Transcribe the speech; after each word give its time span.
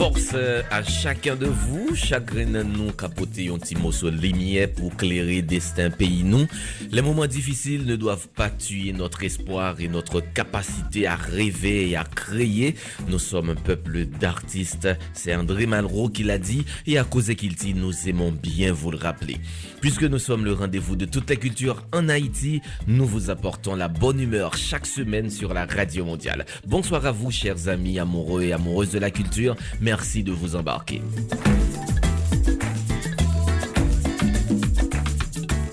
Force 0.00 0.34
à 0.70 0.82
chacun 0.82 1.36
de 1.36 1.44
vous, 1.44 1.94
chacun 1.94 2.46
nous 2.46 2.90
capoter 2.90 3.50
un 3.50 3.58
petit 3.58 3.76
sur 3.92 4.10
lumière 4.10 4.72
pour 4.72 4.96
clairer 4.96 5.42
destin 5.42 5.90
pays 5.90 6.24
nous. 6.24 6.46
Les 6.90 7.02
moments 7.02 7.26
difficiles 7.26 7.84
ne 7.84 7.96
doivent 7.96 8.28
pas 8.28 8.48
tuer 8.48 8.94
notre 8.94 9.22
espoir 9.24 9.78
et 9.78 9.88
notre 9.88 10.22
capacité 10.22 11.06
à 11.06 11.16
rêver 11.16 11.90
et 11.90 11.96
à 11.96 12.04
créer. 12.04 12.76
Nous 13.08 13.18
sommes 13.18 13.50
un 13.50 13.54
peuple 13.54 14.06
d'artistes. 14.06 14.88
C'est 15.12 15.34
André 15.34 15.66
Malraux 15.66 16.08
qui 16.08 16.22
l'a 16.22 16.38
dit 16.38 16.64
et 16.86 16.96
à 16.96 17.04
cause 17.04 17.34
qu'il 17.34 17.54
dit, 17.54 17.74
nous 17.74 18.08
aimons 18.08 18.32
bien 18.32 18.72
vous 18.72 18.92
le 18.92 18.96
rappeler. 18.96 19.36
Puisque 19.82 20.04
nous 20.04 20.18
sommes 20.18 20.46
le 20.46 20.54
rendez-vous 20.54 20.96
de 20.96 21.04
toutes 21.04 21.28
les 21.28 21.36
cultures 21.36 21.84
en 21.92 22.08
Haïti, 22.08 22.62
nous 22.86 23.06
vous 23.06 23.28
apportons 23.28 23.74
la 23.74 23.88
bonne 23.88 24.20
humeur 24.20 24.56
chaque 24.56 24.86
semaine 24.86 25.28
sur 25.28 25.52
la 25.52 25.66
radio 25.66 26.06
mondiale. 26.06 26.46
Bonsoir 26.66 27.04
à 27.04 27.12
vous, 27.12 27.30
chers 27.30 27.68
amis 27.68 27.98
amoureux 27.98 28.44
et 28.44 28.54
amoureuses 28.54 28.92
de 28.92 28.98
la 28.98 29.10
culture. 29.10 29.56
Merci 29.90 30.22
de 30.22 30.30
vous 30.30 30.54
embarquer. 30.54 31.02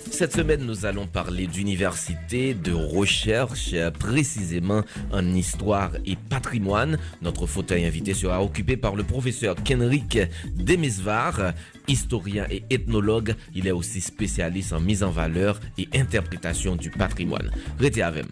Cette 0.10 0.34
semaine, 0.34 0.66
nous 0.66 0.88
allons 0.88 1.06
parler 1.06 1.46
d'université, 1.46 2.56
de 2.56 2.74
recherche, 2.74 3.76
précisément 4.00 4.82
en 5.12 5.36
histoire 5.36 5.92
et 6.08 6.16
patrimoine. 6.16 6.98
Notre 7.22 7.46
fauteuil 7.46 7.86
invité 7.86 8.16
sera 8.16 8.44
occupé 8.44 8.76
par 8.76 8.96
le 8.96 9.04
professeur 9.04 9.54
Kenrick 9.64 10.18
Demesvar, 10.56 11.54
historien 11.88 12.48
et 12.50 12.64
ethnologue. 12.72 13.36
Il 13.54 13.68
est 13.68 13.72
aussi 13.72 14.02
spécialiste 14.02 14.74
en 14.74 14.80
mise 14.80 15.04
en 15.04 15.12
valeur 15.12 15.60
et 15.78 15.88
interprétation 15.94 16.76
du 16.76 16.90
patrimoine. 16.90 17.52
Restez 17.78 18.02
avec 18.02 18.26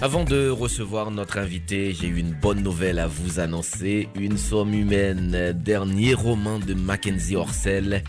Avant 0.00 0.22
de 0.22 0.48
recevoir 0.48 1.10
notre 1.10 1.38
invité, 1.38 1.92
j'ai 1.92 2.06
une 2.06 2.30
bonne 2.30 2.62
nouvelle 2.62 3.00
à 3.00 3.08
vous 3.08 3.40
annoncer. 3.40 4.08
Une 4.14 4.38
somme 4.38 4.72
humaine, 4.72 5.52
dernier 5.52 6.14
roman 6.14 6.60
de 6.60 6.72
Mackenzie 6.72 7.34
Orsel, 7.34 8.04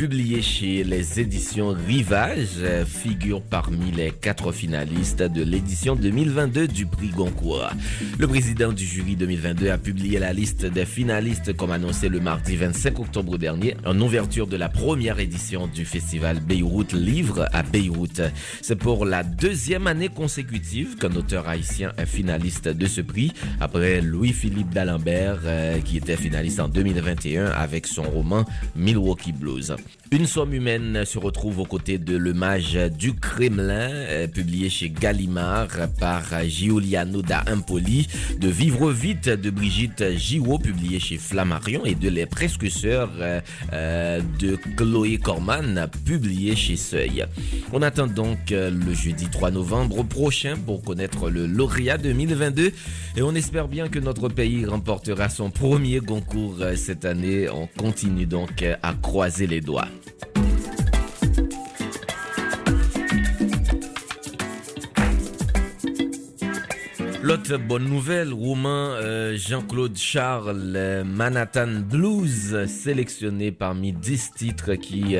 publié 0.00 0.40
chez 0.40 0.82
les 0.82 1.20
éditions 1.20 1.76
Rivage, 1.86 2.64
figure 2.86 3.42
parmi 3.42 3.90
les 3.90 4.10
quatre 4.10 4.50
finalistes 4.50 5.20
de 5.22 5.42
l'édition 5.42 5.94
2022 5.94 6.68
du 6.68 6.86
prix 6.86 7.08
Goncourt. 7.08 7.68
Le 8.18 8.26
président 8.26 8.72
du 8.72 8.82
jury 8.82 9.14
2022 9.14 9.68
a 9.68 9.76
publié 9.76 10.18
la 10.18 10.32
liste 10.32 10.64
des 10.64 10.86
finalistes 10.86 11.54
comme 11.54 11.70
annoncé 11.70 12.08
le 12.08 12.18
mardi 12.18 12.56
25 12.56 12.98
octobre 12.98 13.36
dernier 13.36 13.76
en 13.84 14.00
ouverture 14.00 14.46
de 14.46 14.56
la 14.56 14.70
première 14.70 15.18
édition 15.18 15.66
du 15.66 15.84
festival 15.84 16.40
Beyrouth 16.40 16.94
Livre 16.94 17.46
à 17.52 17.62
Beyrouth. 17.62 18.22
C'est 18.62 18.76
pour 18.76 19.04
la 19.04 19.22
deuxième 19.22 19.86
année 19.86 20.08
consécutive 20.08 20.96
qu'un 20.96 21.14
auteur 21.14 21.46
haïtien 21.46 21.92
est 21.98 22.06
finaliste 22.06 22.68
de 22.68 22.86
ce 22.86 23.02
prix 23.02 23.34
après 23.60 24.00
Louis-Philippe 24.00 24.70
d'Alembert 24.70 25.40
qui 25.84 25.98
était 25.98 26.16
finaliste 26.16 26.58
en 26.58 26.68
2021 26.68 27.50
avec 27.50 27.86
son 27.86 28.04
roman 28.04 28.46
Milwaukee 28.74 29.32
Blues. 29.32 29.76
Une 30.12 30.26
somme 30.26 30.52
humaine 30.54 31.04
se 31.04 31.18
retrouve 31.18 31.60
aux 31.60 31.64
côtés 31.64 31.98
de 31.98 32.16
Le 32.16 32.34
Mage 32.34 32.76
du 32.98 33.14
Kremlin, 33.14 34.26
publié 34.34 34.68
chez 34.68 34.90
Gallimard 34.90 35.68
par 36.00 36.24
Giuliano 36.48 37.22
da 37.22 37.44
Impoli, 37.46 38.08
de 38.40 38.48
Vivre 38.48 38.90
vite 38.90 39.28
de 39.28 39.50
Brigitte 39.50 40.16
Giraud, 40.16 40.58
publié 40.58 40.98
chez 40.98 41.16
Flammarion, 41.16 41.84
et 41.84 41.94
de 41.94 42.08
Les 42.08 42.26
Presque 42.26 42.68
Sœurs 42.68 43.12
de 43.72 44.56
Chloé 44.76 45.18
Corman, 45.18 45.88
publié 46.04 46.56
chez 46.56 46.74
Seuil. 46.74 47.24
On 47.72 47.80
attend 47.82 48.08
donc 48.08 48.50
le 48.50 48.92
jeudi 48.92 49.26
3 49.30 49.52
novembre 49.52 50.02
prochain 50.02 50.56
pour 50.56 50.82
connaître 50.82 51.30
le 51.30 51.46
lauréat 51.46 51.98
2022 51.98 52.72
et 53.16 53.22
on 53.22 53.34
espère 53.36 53.68
bien 53.68 53.88
que 53.88 54.00
notre 54.00 54.28
pays 54.28 54.66
remportera 54.66 55.28
son 55.28 55.50
premier 55.50 56.00
concours 56.00 56.56
cette 56.74 57.04
année. 57.04 57.48
On 57.48 57.68
continue 57.68 58.26
donc 58.26 58.64
à 58.82 58.92
croiser 58.94 59.46
les 59.46 59.60
doigts. 59.60 59.79
Iowa. 59.80 60.39
L'autre 67.22 67.58
bonne 67.58 67.84
nouvelle, 67.84 68.32
roman 68.32 68.94
Jean-Claude 69.34 69.96
Charles, 69.96 71.04
Manhattan 71.04 71.68
Blues, 71.88 72.66
sélectionné 72.66 73.52
parmi 73.52 73.92
10 73.92 74.32
titres 74.34 74.74
qui 74.74 75.16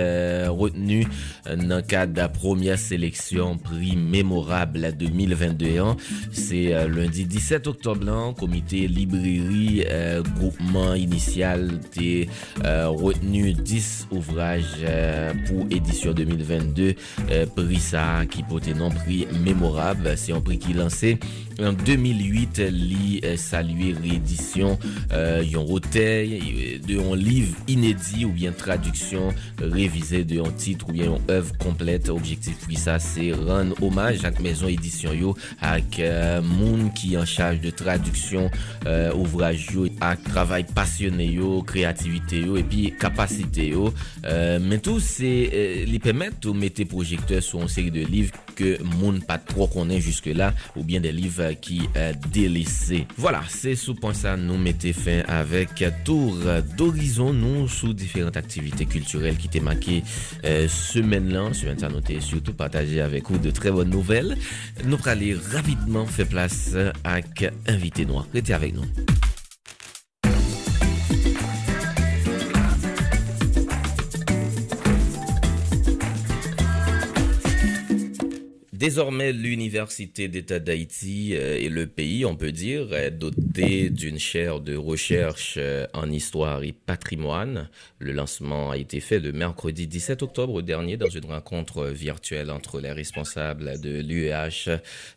retenu 0.49 1.07
dans 1.45 1.77
le 1.77 1.83
cadre 1.83 2.15
de 2.15 2.19
la 2.19 2.31
première 2.31 2.79
sélection 2.79 3.59
prix 3.59 3.97
mémorable 3.97 4.93
2021. 4.99 5.97
C'est 6.33 6.89
lundi 6.89 7.27
17 7.27 7.67
octobre, 7.67 8.35
comité 8.35 8.89
librairie 8.89 9.85
groupement 10.37 10.95
initial 10.95 11.81
a 12.65 12.87
retenu 12.87 13.53
10 13.53 14.09
ouvrages 14.11 14.87
pour 15.47 15.67
édition 15.71 16.13
2022. 16.13 16.95
Prix 17.55 17.77
ça 17.77 18.23
qui 18.29 18.43
porte 18.43 18.69
non 18.69 18.89
prix 18.89 19.27
mémorable, 19.45 20.17
c'est 20.17 20.33
un 20.33 20.41
prix 20.41 20.59
qui 20.59 20.73
lancé 20.73 21.19
En 21.61 21.75
2008, 21.77 22.63
li 22.73 23.19
eh, 23.21 23.37
salue 23.41 23.93
reedisyon 23.99 24.79
euh, 25.13 25.41
yon 25.45 25.67
rotey 25.69 26.39
euh, 26.39 26.79
de 26.87 26.97
yon 26.97 27.19
liv 27.19 27.53
inedi 27.71 28.25
ou 28.25 28.33
bien 28.33 28.55
traduksyon 28.57 29.35
revize 29.61 30.23
de 30.25 30.39
yon 30.41 30.55
titre 30.57 30.89
ou 30.89 30.97
bien 30.97 31.11
yon 31.11 31.31
ev 31.33 31.53
komplete. 31.61 32.09
Objektif 32.15 32.65
pou 32.65 32.81
sa 32.81 32.97
se 33.03 33.31
ren 33.37 33.75
omaj 33.85 34.25
ak 34.29 34.41
mezon 34.45 34.73
edisyon 34.73 35.17
yo 35.19 35.35
ak 35.65 36.01
euh, 36.01 36.41
moun 36.47 36.89
ki 36.97 37.15
an 37.21 37.29
chaj 37.29 37.61
de 37.65 37.75
traduksyon 37.75 38.49
euh, 38.87 39.11
ouvraj 39.13 39.69
yo 39.75 39.87
ak 40.05 40.25
travay 40.31 40.65
pasyone 40.75 41.29
yo, 41.29 41.59
kreativite 41.69 42.41
yo 42.47 42.57
epi 42.61 42.89
kapasite 43.01 43.69
yo. 43.73 43.91
Euh, 44.25 44.59
Men 44.61 44.81
tou 44.85 45.03
se 45.03 45.29
euh, 45.51 45.85
li 45.89 45.99
pemet 46.03 46.47
ou 46.47 46.57
mette 46.57 46.85
projekteur 46.89 47.43
sou 47.45 47.65
an 47.65 47.71
seri 47.71 47.91
de 47.95 48.05
liv 48.07 48.31
que 48.61 48.83
moun 48.83 49.23
pas 49.23 49.39
trop 49.39 49.67
connaît 49.67 50.03
jusque 50.03 50.27
là 50.27 50.53
ou 50.77 50.85
bien 50.85 51.01
des 51.01 51.13
livres 51.13 51.53
qui 51.53 51.83
est 51.95 52.15
délaissé. 52.29 53.07
Voilà, 53.17 53.43
c'est 53.49 53.75
sous 53.75 53.95
point 53.95 54.13
ça 54.13 54.37
nous 54.37 54.59
mettez 54.59 54.93
fin 54.93 55.23
avec 55.29 55.83
tour 56.05 56.37
d'horizon 56.77 57.33
nous 57.33 57.69
sous 57.69 57.95
différentes 57.95 58.37
activités 58.37 58.85
culturelles 58.85 59.37
qui 59.37 59.47
étaient 59.47 59.61
marquées 59.61 60.03
euh, 60.45 60.69
semaine-là. 60.69 61.55
Semaine 61.55 61.79
ça 61.79 61.89
noté 61.89 62.21
surtout 62.21 62.53
partager 62.53 63.01
avec 63.01 63.31
vous 63.31 63.39
de 63.39 63.51
très 63.51 63.71
bonnes 63.71 63.91
nouvelles. 63.91 64.37
Nous 64.85 64.99
aller 65.07 65.35
rapidement 65.53 66.05
faire 66.05 66.29
place 66.29 66.75
avec 67.03 67.51
invité 67.67 68.05
noir. 68.05 68.27
Restez 68.35 68.53
avec 68.53 68.75
nous. 68.75 68.85
Désormais, 78.81 79.35
l'Université 79.35 80.29
d'État 80.29 80.59
d'Haïti 80.59 81.35
et 81.35 81.69
le 81.69 81.87
pays, 81.87 82.25
on 82.25 82.35
peut 82.35 82.51
dire, 82.51 82.89
doté 83.13 83.91
d'une 83.91 84.19
chaire 84.19 84.61
de 84.61 84.75
recherche 84.75 85.59
en 85.93 86.11
histoire 86.11 86.63
et 86.63 86.73
patrimoine. 86.73 87.69
Le 87.99 88.13
lancement 88.13 88.71
a 88.71 88.79
été 88.79 89.01
fait 89.01 89.19
le 89.19 89.33
mercredi 89.33 89.87
17 89.87 90.23
octobre 90.23 90.63
dernier 90.63 90.97
dans 90.97 91.11
une 91.11 91.27
rencontre 91.27 91.89
virtuelle 91.89 92.51
entre 92.51 92.81
les 92.81 92.91
responsables 92.91 93.79
de 93.83 94.01
l'UEH, 94.01 94.71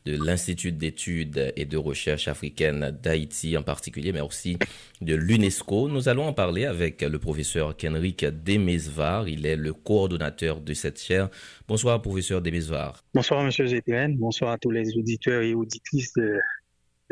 de 0.06 0.22
l'Institut 0.22 0.74
d'études 0.74 1.54
et 1.56 1.64
de 1.64 1.78
recherche 1.78 2.28
africaine 2.28 2.94
d'Haïti 3.02 3.56
en 3.56 3.64
particulier, 3.64 4.12
mais 4.12 4.20
aussi 4.20 4.58
de 5.04 5.16
l'UNESCO. 5.16 5.90
Nous 5.90 6.10
allons 6.10 6.28
en 6.28 6.34
parler 6.34 6.66
avec 6.66 7.02
le 7.02 7.20
professeur 7.20 7.76
Kenrick 7.76 8.26
Demesvar. 8.26 9.28
Il 9.28 9.46
est 9.46 9.56
le 9.56 9.74
coordonnateur 9.74 10.62
de 10.62 10.74
cette 10.74 11.00
chaire. 11.00 11.30
Bonsoir, 11.68 12.02
professeur 12.02 12.42
Demesvar. 12.42 13.04
Bonsoir, 13.14 13.44
Monsieur 13.44 13.68
Zétén. 13.68 14.16
Bonsoir 14.18 14.52
à 14.52 14.58
tous 14.58 14.72
les 14.72 14.98
auditeurs 14.98 15.42
et 15.42 15.54
auditrices 15.54 16.14
de, 16.14 16.40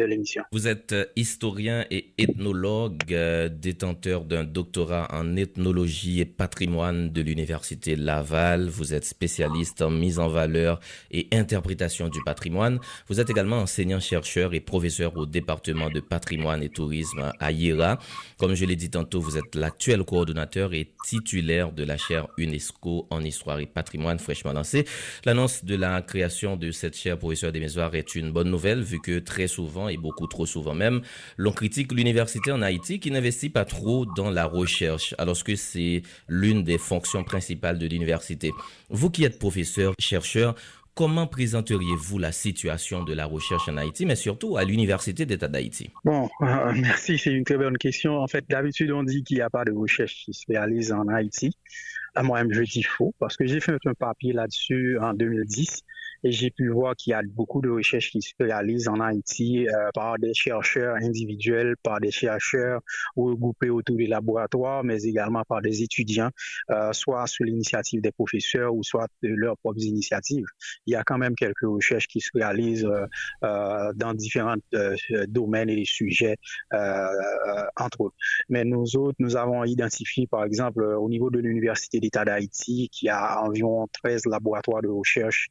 l'émission. 0.03 0.44
Vous 0.51 0.68
êtes 0.68 0.95
historien 1.15 1.86
et 1.92 2.13
ethnologue, 2.18 3.12
euh, 3.12 3.50
détenteur 3.50 4.25
d'un 4.25 4.44
doctorat 4.44 5.07
en 5.12 5.36
ethnologie 5.36 6.19
et 6.19 6.25
patrimoine 6.25 7.12
de 7.12 7.21
l'Université 7.21 7.95
Laval. 7.95 8.68
Vous 8.68 8.94
êtes 8.94 9.06
spécialiste 9.06 9.81
en 9.81 9.89
mise 9.89 10.19
en 10.19 10.27
valeur 10.27 10.80
et 11.12 11.27
interprétation 11.31 12.09
du 12.09 12.21
patrimoine. 12.24 12.80
Vous 13.07 13.19
êtes 13.19 13.30
également 13.30 13.57
enseignant-chercheur 13.57 14.53
et 14.53 14.59
professeur 14.59 15.15
au 15.18 15.25
département 15.25 15.89
de 15.89 16.00
patrimoine 16.00 16.63
et 16.63 16.69
tourisme 16.69 17.31
à 17.39 17.51
IERA. 17.51 18.00
Comme 18.38 18.56
je 18.56 18.65
l'ai 18.65 18.75
dit 18.75 18.89
tantôt, 18.89 19.21
vous 19.21 19.38
êtes 19.38 19.56
l'actuel 19.56 20.03
coordonnateur 20.03 20.74
et 20.74 20.92
titulaire 21.06 21.71
de 21.71 21.83
la 21.83 21.98
chaire 21.98 22.27
UNESCO 22.38 23.07
en 23.09 23.21
histoire 23.21 23.59
et 23.59 23.65
patrimoine 23.65 24.19
fraîchement 24.19 24.53
lancée. 24.53 24.86
L'annonce 25.25 25.63
de 25.65 25.75
la 25.75 26.01
création 26.01 26.57
de 26.57 26.71
cette 26.71 26.95
chaire 26.95 27.18
professeur 27.18 27.51
des 27.51 27.59
Mésoirs 27.59 27.95
est 27.95 28.15
une 28.15 28.31
bonne 28.31 28.50
nouvelle 28.50 28.81
vu 28.81 29.00
que 29.00 29.19
très 29.19 29.48
souvent 29.48 29.88
et 29.91 29.97
beaucoup 29.97 30.27
trop 30.27 30.45
souvent 30.45 30.73
même, 30.73 31.01
l'on 31.38 31.51
critique 31.51 31.91
l'université 31.91 32.51
en 32.51 32.61
Haïti 32.61 32.99
qui 32.99 33.11
n'investit 33.11 33.49
pas 33.49 33.65
trop 33.65 34.05
dans 34.05 34.29
la 34.29 34.45
recherche, 34.45 35.13
alors 35.17 35.41
que 35.43 35.55
c'est 35.55 36.03
l'une 36.27 36.63
des 36.63 36.77
fonctions 36.77 37.23
principales 37.23 37.77
de 37.77 37.88
l'université. 37.88 38.51
Vous 38.89 39.09
qui 39.09 39.23
êtes 39.23 39.39
professeur, 39.39 39.93
chercheur, 39.99 40.55
Comment 40.93 41.25
présenteriez-vous 41.25 42.19
la 42.19 42.33
situation 42.33 43.03
de 43.05 43.13
la 43.13 43.25
recherche 43.25 43.69
en 43.69 43.77
Haïti, 43.77 44.05
mais 44.05 44.17
surtout 44.17 44.57
à 44.57 44.65
l'Université 44.65 45.25
d'État 45.25 45.47
d'Haïti? 45.47 45.89
Bon, 46.03 46.29
merci, 46.75 47.17
c'est 47.17 47.31
une 47.31 47.45
très 47.45 47.57
bonne 47.57 47.77
question. 47.77 48.17
En 48.17 48.27
fait, 48.27 48.43
d'habitude, 48.49 48.91
on 48.91 49.03
dit 49.03 49.23
qu'il 49.23 49.38
n'y 49.38 49.41
a 49.41 49.49
pas 49.49 49.63
de 49.63 49.71
recherche 49.71 50.25
qui 50.25 50.33
se 50.33 50.43
réalise 50.49 50.91
en 50.91 51.07
Haïti. 51.07 51.55
Moi-même, 52.21 52.51
je 52.51 52.63
dis 52.63 52.83
faux, 52.83 53.15
parce 53.19 53.38
que 53.38 53.45
j'ai 53.45 53.61
fait 53.61 53.77
un 53.85 53.93
papier 53.93 54.33
là-dessus 54.33 54.99
en 54.99 55.13
2010 55.13 55.85
et 56.23 56.31
j'ai 56.31 56.51
pu 56.51 56.69
voir 56.69 56.95
qu'il 56.95 57.12
y 57.12 57.13
a 57.13 57.21
beaucoup 57.23 57.62
de 57.62 57.69
recherches 57.69 58.12
qui 58.12 58.21
se 58.21 58.33
réalisent 58.39 58.88
en 58.88 59.00
Haïti 59.00 59.68
euh, 59.68 59.89
par 59.94 60.18
des 60.19 60.33
chercheurs 60.33 60.95
individuels, 60.95 61.75
par 61.83 62.00
des 62.00 62.12
chercheurs 62.12 62.81
regroupés 63.15 63.69
autour 63.69 63.97
des 63.97 64.07
laboratoires, 64.07 64.83
mais 64.83 65.01
également 65.03 65.44
par 65.47 65.62
des 65.62 65.81
étudiants, 65.83 66.29
euh, 66.69 66.94
soit 66.94 67.25
sous 67.27 67.44
l'initiative 67.44 68.01
des 68.01 68.12
professeurs 68.12 68.73
ou 68.73 68.83
soit 68.83 69.07
de 69.23 69.29
leurs 69.29 69.57
propres 69.57 69.81
initiatives. 69.83 70.45
Il 70.85 70.94
y 70.94 70.95
a 70.95 71.03
quand 71.03 71.18
même 71.18 71.35
quelques 71.35 71.62
recherches 71.62 72.07
qui 72.07 72.21
se 72.21 72.29
réalisent 72.33 72.85
euh, 72.85 73.06
euh 73.44 73.91
dans 73.95 74.13
différents 74.13 74.56
euh, 74.74 74.95
domaines 75.27 75.69
et 75.69 75.85
sujets, 75.85 76.38
euh, 76.74 77.07
entre 77.75 78.01
autres. 78.01 78.15
Mais 78.50 78.63
nous 78.63 78.95
autres, 78.95 79.17
nous 79.19 79.35
avons 79.35 79.63
identifié, 79.63 80.27
par 80.27 80.44
exemple, 80.44 80.83
au 80.83 81.09
niveau 81.09 81.29
de 81.29 81.39
l'Université 81.39 82.00
d'État 82.00 82.25
d'Haïti, 82.25 82.89
qui 82.91 83.09
a 83.09 83.41
environ 83.41 83.88
13 83.91 84.25
laboratoires 84.27 84.81
de 84.81 84.88
recherche 84.88 85.50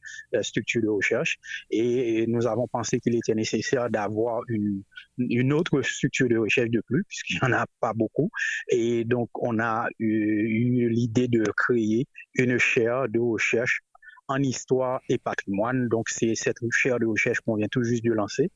de 0.61 0.87
recherche 0.87 1.37
et 1.69 2.25
nous 2.27 2.47
avons 2.47 2.67
pensé 2.67 2.99
qu'il 2.99 3.15
était 3.15 3.35
nécessaire 3.35 3.89
d'avoir 3.89 4.41
une, 4.47 4.83
une 5.17 5.53
autre 5.53 5.81
structure 5.81 6.29
de 6.29 6.37
recherche 6.37 6.69
de 6.69 6.81
plus, 6.81 7.03
puisqu'il 7.07 7.39
n'y 7.41 7.53
en 7.53 7.57
a 7.57 7.65
pas 7.79 7.93
beaucoup. 7.93 8.29
Et 8.69 9.03
donc, 9.05 9.29
on 9.35 9.59
a 9.59 9.87
eu, 9.99 10.07
eu 10.07 10.89
l'idée 10.89 11.27
de 11.27 11.43
créer 11.55 12.07
une 12.35 12.57
chaire 12.57 13.07
de 13.09 13.19
recherche 13.19 13.81
en 14.31 14.41
histoire 14.41 15.01
et 15.09 15.17
patrimoine. 15.17 15.87
Donc, 15.89 16.09
c'est 16.09 16.35
cette 16.35 16.57
chaire 16.71 16.99
de 16.99 17.05
recherche 17.05 17.39
qu'on 17.41 17.55
vient 17.55 17.67
tout 17.69 17.83
juste 17.83 18.03
de 18.03 18.11
lancer 18.11 18.51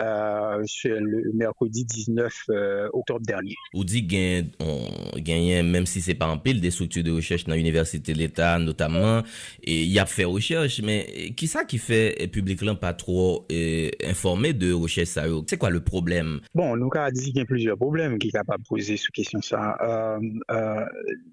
euh, 0.00 0.64
le 0.84 1.32
mercredi 1.32 1.84
19 1.84 2.34
euh, 2.50 2.88
octobre 2.92 3.24
dernier. 3.24 3.54
Vous 3.72 3.84
dites 3.84 4.06
gagne, 4.06 5.62
même 5.62 5.86
si 5.86 6.00
c'est 6.00 6.14
pas 6.14 6.26
en 6.26 6.38
pile, 6.38 6.60
des 6.60 6.70
structures 6.70 7.04
de 7.04 7.12
recherche 7.12 7.44
dans 7.44 7.54
l'Université 7.54 8.12
de 8.12 8.18
l'État 8.18 8.58
notamment, 8.58 9.22
et 9.62 9.82
il 9.82 9.90
y 9.90 9.98
a 9.98 10.06
fait 10.06 10.24
recherche, 10.24 10.80
mais 10.82 11.32
qui 11.36 11.46
ça 11.46 11.64
qui 11.64 11.78
fait 11.78 12.28
public 12.32 12.62
là 12.62 12.74
pas 12.74 12.92
trop 12.92 13.46
euh, 13.52 13.90
informé 14.04 14.52
de 14.52 14.72
recherche 14.72 15.08
ça 15.08 15.24
C'est 15.46 15.58
quoi 15.58 15.70
le 15.70 15.80
problème? 15.80 16.40
Bon, 16.54 16.76
nous 16.76 16.90
avons 16.94 17.10
dit 17.12 17.26
qu'il 17.26 17.38
y 17.38 17.40
a 17.40 17.44
plusieurs 17.44 17.76
problèmes 17.76 18.18
qui 18.18 18.30
sont 18.30 18.38
capables 18.38 18.62
de 18.62 18.68
poser 18.68 18.96
cette 18.96 19.10
question 19.10 19.40
ça. 19.40 19.76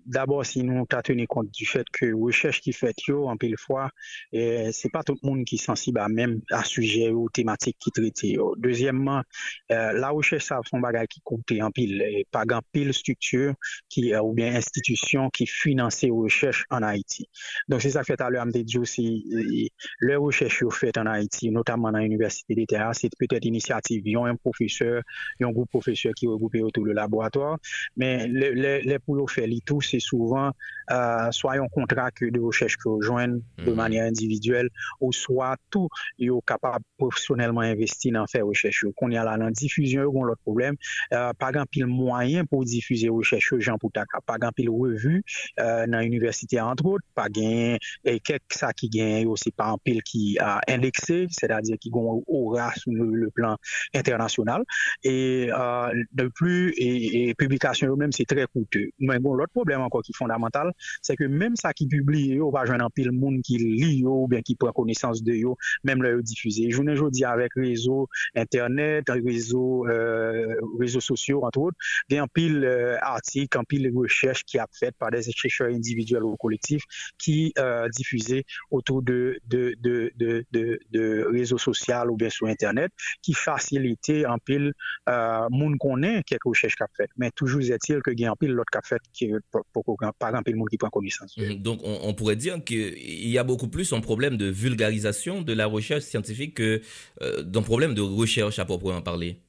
D'abord, 0.06 0.46
si 0.46 0.64
nous 0.64 0.86
tenu 0.86 1.28
compte 1.28 1.52
du 1.52 1.66
fait 1.66 1.86
que 1.92 2.14
recherche 2.14 2.62
qui 2.62 2.74
fait 2.74 2.94
en 3.10 3.38
pile 3.38 3.58
fois, 3.58 3.87
et 4.32 4.72
c'est 4.72 4.90
pas 4.90 5.04
tout 5.04 5.16
le 5.22 5.28
monde 5.28 5.46
qui 5.46 5.56
est 5.56 5.58
sensible 5.58 6.00
à 6.00 6.08
même 6.10 6.42
à 6.52 6.64
sujet 6.64 7.10
ou 7.10 7.30
thématique 7.30 7.78
qui 7.80 7.92
traite. 7.92 8.22
Deuxièmement, 8.58 9.22
euh, 9.72 9.94
la 9.94 10.10
recherche 10.10 10.46
ça 10.46 10.60
son 10.66 10.80
bagage 10.80 11.08
qui 11.08 11.22
compte 11.24 11.44
en 11.62 11.72
pile, 11.72 12.04
pas 12.32 12.46
grand 12.46 12.62
pile 12.72 12.94
structure 12.94 13.54
qui 13.90 14.14
euh, 14.14 14.22
ou 14.22 14.34
bien 14.34 14.56
institution 14.56 15.30
qui 15.30 15.46
finance 15.46 16.02
les 16.02 16.12
recherches 16.12 16.66
en 16.70 16.84
Haïti. 16.84 17.28
Donc 17.68 17.82
c'est 17.82 17.92
ça 17.92 18.04
fait 18.04 18.20
à 18.22 18.30
l'heure 18.30 18.46
dit 18.48 18.78
aussi 18.78 19.70
les 20.02 20.16
recherches 20.16 20.64
faites 20.72 20.98
en 20.98 21.06
Haïti, 21.06 21.52
notamment 21.52 21.92
dans 21.92 22.00
l'université 22.00 22.56
d'État, 22.56 22.92
c'est 22.94 23.10
peut-être 23.18 23.46
initiative, 23.46 24.02
ils 24.06 24.18
ont 24.18 24.26
un 24.26 24.36
professeur, 24.36 25.02
ils 25.40 25.46
ont 25.46 25.50
un 25.50 25.54
groupe 25.54 25.70
professeur 25.70 26.14
qui 26.14 26.26
est 26.26 26.30
regroupé 26.30 26.62
autour 26.62 26.86
du 26.86 26.94
laboratoire, 26.94 27.58
mais 27.96 28.28
les, 28.28 28.54
les, 28.54 28.82
les 28.82 29.00
pour 29.00 29.30
faire 29.30 29.48
c'est 29.82 30.00
souvent 30.00 30.52
euh, 30.92 31.32
soit 31.32 31.54
un 31.54 31.68
contrat 31.68 32.12
que 32.12 32.26
de 32.26 32.40
recherche 32.40 32.78
que 32.78 32.90
rejoignent 32.90 33.42
de 33.58 33.72
manye 33.78 34.04
individuel 34.10 34.70
ou 35.00 35.14
swa 35.16 35.54
tou 35.74 35.92
yo 36.22 36.42
kapab 36.48 36.84
profesyonelman 37.00 37.74
investi 37.76 38.12
nan 38.16 38.30
fè 38.32 38.44
rechèche 38.46 38.88
yo. 38.88 38.94
Kon 38.98 39.14
yal 39.16 39.30
anan 39.32 39.56
difuzyon 39.58 40.08
yo 40.08 40.14
kon 40.16 40.30
lot 40.32 40.42
problem, 40.48 40.78
uh, 41.12 41.32
pagan 41.40 41.70
pil 41.72 41.88
mwayen 41.92 42.50
pou 42.50 42.68
difuze 42.68 43.12
rechèche 43.14 43.56
yo 43.56 43.62
jan 43.62 43.82
pou 43.82 43.94
taka, 43.94 44.22
pagan 44.28 44.56
pil 44.58 44.72
revu 44.74 45.18
uh, 45.20 45.86
nan 45.90 46.06
universite 46.06 46.60
antrot, 46.62 47.06
pagan 47.18 47.78
e 47.78 48.18
kek 48.24 48.44
sa 48.54 48.74
ki 48.76 48.92
gen 48.94 49.14
yo 49.28 49.38
se 49.40 49.54
pa 49.56 49.72
an 49.76 49.82
pil 49.84 50.02
ki 50.06 50.24
uh, 50.44 50.60
indekse, 50.72 51.26
se 51.34 51.50
da 51.50 51.62
di 51.64 51.78
ki 51.78 51.92
gon 51.94 52.22
ora 52.28 52.70
sou 52.78 52.94
le 52.94 53.30
plan 53.36 53.58
internasyonal, 53.94 54.64
e 55.04 55.50
euh, 55.52 56.04
de 56.12 56.28
plu, 56.36 56.72
e 56.76 57.34
publikasyon 57.40 57.92
yo 57.92 57.98
menm 58.00 58.14
se 58.16 58.26
tre 58.30 58.48
koute. 58.52 58.88
Men 59.00 59.22
bon, 59.24 59.38
lot 59.40 59.52
problem 59.54 59.86
anko 59.86 60.02
ki 60.06 60.16
fondamental, 60.18 60.72
se 61.06 61.18
ke 61.20 61.30
menm 61.32 61.58
sa 61.60 61.74
ki 61.78 61.90
publie 61.92 62.38
yo, 62.40 62.50
pa 62.54 62.66
jwen 62.68 62.84
an 62.84 62.94
pil 62.96 63.12
moun 63.16 63.42
ki 63.46 63.60
li 63.68 64.00
yo 64.00 64.24
ou 64.24 64.28
bien 64.28 64.42
qui 64.42 64.56
prend 64.56 64.72
connaissance 64.72 65.24
de 65.24 65.34
yo, 65.34 65.58
même 65.84 66.02
là 66.04 66.10
diffusé. 66.22 66.72
Je 66.72 66.82
ne 66.82 67.10
dis 67.10 67.24
avec 67.24 67.54
réseau 67.56 68.08
internet, 68.36 69.06
réseau 69.10 69.88
euh, 69.88 70.56
réseaux 70.80 71.00
sociaux 71.00 71.44
entre 71.44 71.60
autres, 71.60 71.78
il 72.10 72.16
y 72.16 72.20
a 72.20 72.24
un 72.24 72.28
pile 72.28 72.64
euh, 72.64 72.98
article, 73.02 73.58
un 73.58 73.64
pile 73.64 73.92
recherche 73.96 74.44
qui 74.44 74.60
a 74.60 74.68
fait 74.72 74.96
par 74.98 75.12
des 75.12 75.24
chercheurs 75.32 75.70
individuels 75.70 76.24
ou 76.24 76.36
collectifs 76.36 76.84
qui 77.18 77.54
euh, 77.60 77.88
diffusés 77.90 78.44
autour 78.72 79.02
de 79.02 79.40
réseaux 81.32 81.58
sociaux 81.58 81.78
ou 82.10 82.16
bien 82.16 82.30
sur 82.30 82.48
internet 82.48 82.92
qui 83.22 83.34
facilitait 83.34 84.26
un 84.26 84.38
pile 84.38 84.74
euh, 85.10 85.48
monde 85.50 85.78
connaît 85.80 86.24
quelques 86.24 86.44
recherches 86.44 86.76
qu'a 86.76 86.88
fait 86.96 87.10
mais 87.18 87.32
toujours 87.32 87.62
est-il 87.62 88.02
que 88.02 88.12
il 88.12 88.20
y 88.20 88.26
a 88.26 88.32
un 88.32 88.36
pile 88.36 88.52
l'autre 88.52 88.72
qu'a 88.72 88.82
fait 88.84 89.02
qui 89.14 89.32
pour, 89.52 89.98
pas 90.20 90.36
un 90.36 90.44
pile 90.44 90.56
monde 90.56 90.70
qui 90.70 90.78
prend 90.78 90.90
connaissance. 90.90 91.36
Mmh, 91.38 91.56
donc 91.56 91.80
on, 91.84 92.00
on 92.04 92.14
pourrait 92.14 92.36
dire 92.36 92.64
qu'il 92.64 93.28
y 93.28 93.38
a 93.38 93.44
beaucoup 93.48 93.68
plus 93.68 93.92
un 93.94 94.02
problème 94.02 94.38
de 94.38 94.46
vulgarisation 94.46 95.42
de 95.42 95.54
la 95.54 95.66
recherche 95.66 96.04
scientifique 96.04 96.56
que 96.56 96.82
euh, 97.22 97.42
d'un 97.42 97.64
problème 97.64 97.94
de 97.96 98.02
recherche 98.02 98.60
à 98.60 98.66
proprement 98.66 99.02
parler 99.02 99.40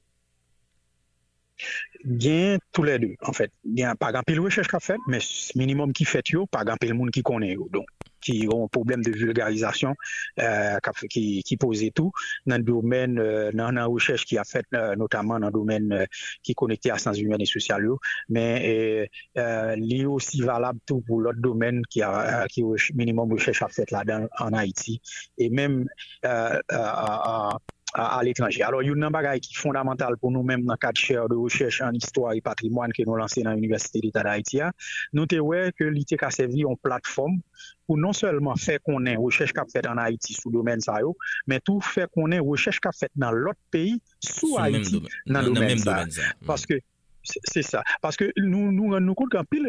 Bien 2.05 2.59
tous 2.73 2.85
les 2.85 2.99
deux, 2.99 3.15
en 3.23 3.33
fait. 3.33 3.51
Il 3.65 3.79
y 3.79 3.83
a 3.83 3.97
pas 3.97 4.13
grand 4.13 4.23
pile 4.23 4.41
recherche 4.41 4.69
qu'a 4.69 4.79
fait, 4.79 4.99
mais 5.09 5.19
minimum 5.57 5.93
qui 5.93 6.05
fait 6.05 6.27
yo, 6.31 6.47
pas 6.47 6.65
grand 6.65 6.77
pile 6.77 6.95
monde 6.95 7.11
qui 7.11 7.23
connaît 7.23 7.57
Donc, 7.57 7.87
qui 8.21 8.49
ont 8.53 8.65
un 8.65 8.69
problème 8.69 9.03
de 9.03 9.11
vulgarisation 9.11 9.95
euh, 10.41 10.77
qui, 11.11 11.43
qui 11.43 11.57
pose 11.57 11.85
tout 11.95 12.13
dans 12.47 12.57
le 12.57 12.63
domaine, 12.63 13.19
euh, 13.19 13.53
dans 13.53 13.71
la 13.71 13.87
recherche 13.87 14.25
qui 14.25 14.39
a 14.39 14.45
faite, 14.45 14.67
euh, 14.75 14.97
notamment 14.97 15.39
dans 15.39 15.47
le 15.47 15.53
domaine 15.53 15.93
euh, 15.93 16.07
qui 16.43 16.53
est 16.53 16.55
connecté 16.55 16.91
à 16.91 16.99
sciences 16.99 17.19
humaines 17.19 17.41
et 17.41 17.47
sociales, 17.47 17.87
mais 18.29 19.09
euh, 19.37 19.77
est 19.91 20.05
aussi 20.05 20.43
valable 20.43 20.79
tout 20.87 21.01
pour 21.01 21.21
l'autre 21.21 21.41
domaine 21.41 21.83
qui 21.89 22.03
a 22.03 22.47
qui 22.49 22.63
minimum 22.95 23.33
recherche 23.33 23.63
a 23.63 23.69
faite 23.69 23.91
là-dedans 23.91 24.27
en 24.39 24.53
Haïti. 24.53 25.01
Et 25.39 25.49
même 25.51 25.87
euh, 26.25 26.61
à, 27.95 28.19
à 28.19 28.23
l'étranger. 28.23 28.63
Alors, 28.63 28.83
il 28.83 28.89
y 28.89 29.03
a 29.03 29.07
un 29.07 29.11
bagage 29.11 29.41
qui 29.41 29.55
est 29.55 29.59
fondamental 29.59 30.17
pour 30.19 30.31
nous-mêmes 30.31 30.65
dans 30.65 30.77
quatre 30.77 30.97
chaires 30.97 31.29
de 31.29 31.35
recherche 31.35 31.81
en 31.81 31.93
histoire 31.93 32.33
et 32.33 32.41
patrimoine 32.41 32.93
que 32.93 33.03
nous 33.05 33.15
lancé 33.15 33.43
dans 33.43 33.53
l'Université 33.53 34.01
d'État 34.01 34.23
d'Haïti. 34.23 34.61
Nous 35.13 35.27
avons 35.33 35.71
que 35.79 35.85
l'ITK 35.85 36.23
a 36.23 36.31
servi 36.31 36.65
en 36.65 36.77
plateforme 36.77 37.41
pour 37.87 37.97
non 37.97 38.13
seulement 38.13 38.55
faire 38.57 38.79
qu'on 38.83 39.05
ait 39.07 39.17
recherche 39.17 39.53
qu'a 39.53 39.65
faite 39.65 39.87
en 39.87 39.97
Haïti 39.97 40.35
sous 40.35 40.51
le 40.51 40.59
domaine 40.59 40.81
ça, 40.81 40.99
mais 41.47 41.61
tout 41.61 41.81
faire 41.81 42.09
qu'on 42.11 42.31
ait 42.31 42.39
recherche 42.39 42.81
qu'a 42.81 42.93
faite 42.93 43.13
dans 43.17 43.33
l'autre 43.33 43.61
pays 43.71 44.01
sous, 44.23 44.49
sous 44.49 44.59
Haïti, 44.59 45.03
dans 45.27 45.41
le 45.41 45.51
domaine, 45.51 45.79
ça. 45.79 46.05
Parce 46.47 46.65
mm. 46.65 46.67
que 46.67 46.81
C'est 47.45 47.63
ça. 47.63 47.83
Parce 48.03 48.17
que 48.17 48.31
nous 48.37 48.73
nous, 48.73 48.99
nous 48.99 49.15
comptons 49.15 49.39
qu'un 49.39 49.45
pile 49.45 49.67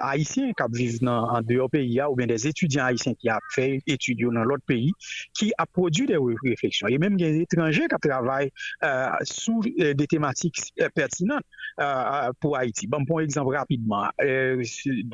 haïtien 0.00 0.52
qui 0.52 0.78
vivent 0.78 1.08
en 1.08 1.40
dehors 1.42 1.70
pays 1.70 2.00
ou 2.02 2.14
bien 2.14 2.26
des 2.26 2.46
étudiants 2.46 2.84
haïtiens 2.84 3.14
qui 3.14 3.28
a 3.28 3.38
fait 3.52 3.80
étudier 3.86 4.26
dans 4.32 4.44
l'autre 4.44 4.64
pays 4.66 4.92
qui 5.34 5.52
a 5.58 5.66
produit 5.66 6.06
des 6.06 6.18
réflexions. 6.44 6.88
Et 6.88 6.98
même 6.98 7.16
des 7.16 7.40
étrangers 7.40 7.86
qui 7.88 8.08
travaillent 8.08 8.50
euh, 8.82 9.08
sous 9.22 9.60
euh, 9.80 9.94
des 9.94 10.06
thématiques 10.06 10.72
euh, 10.80 10.88
pertinentes 10.94 11.44
euh, 11.80 12.30
pour 12.40 12.56
Haïti. 12.56 12.86
Bon, 12.86 13.04
pour 13.04 13.20
exemple 13.20 13.54
rapidement, 13.56 14.06
euh, 14.22 14.62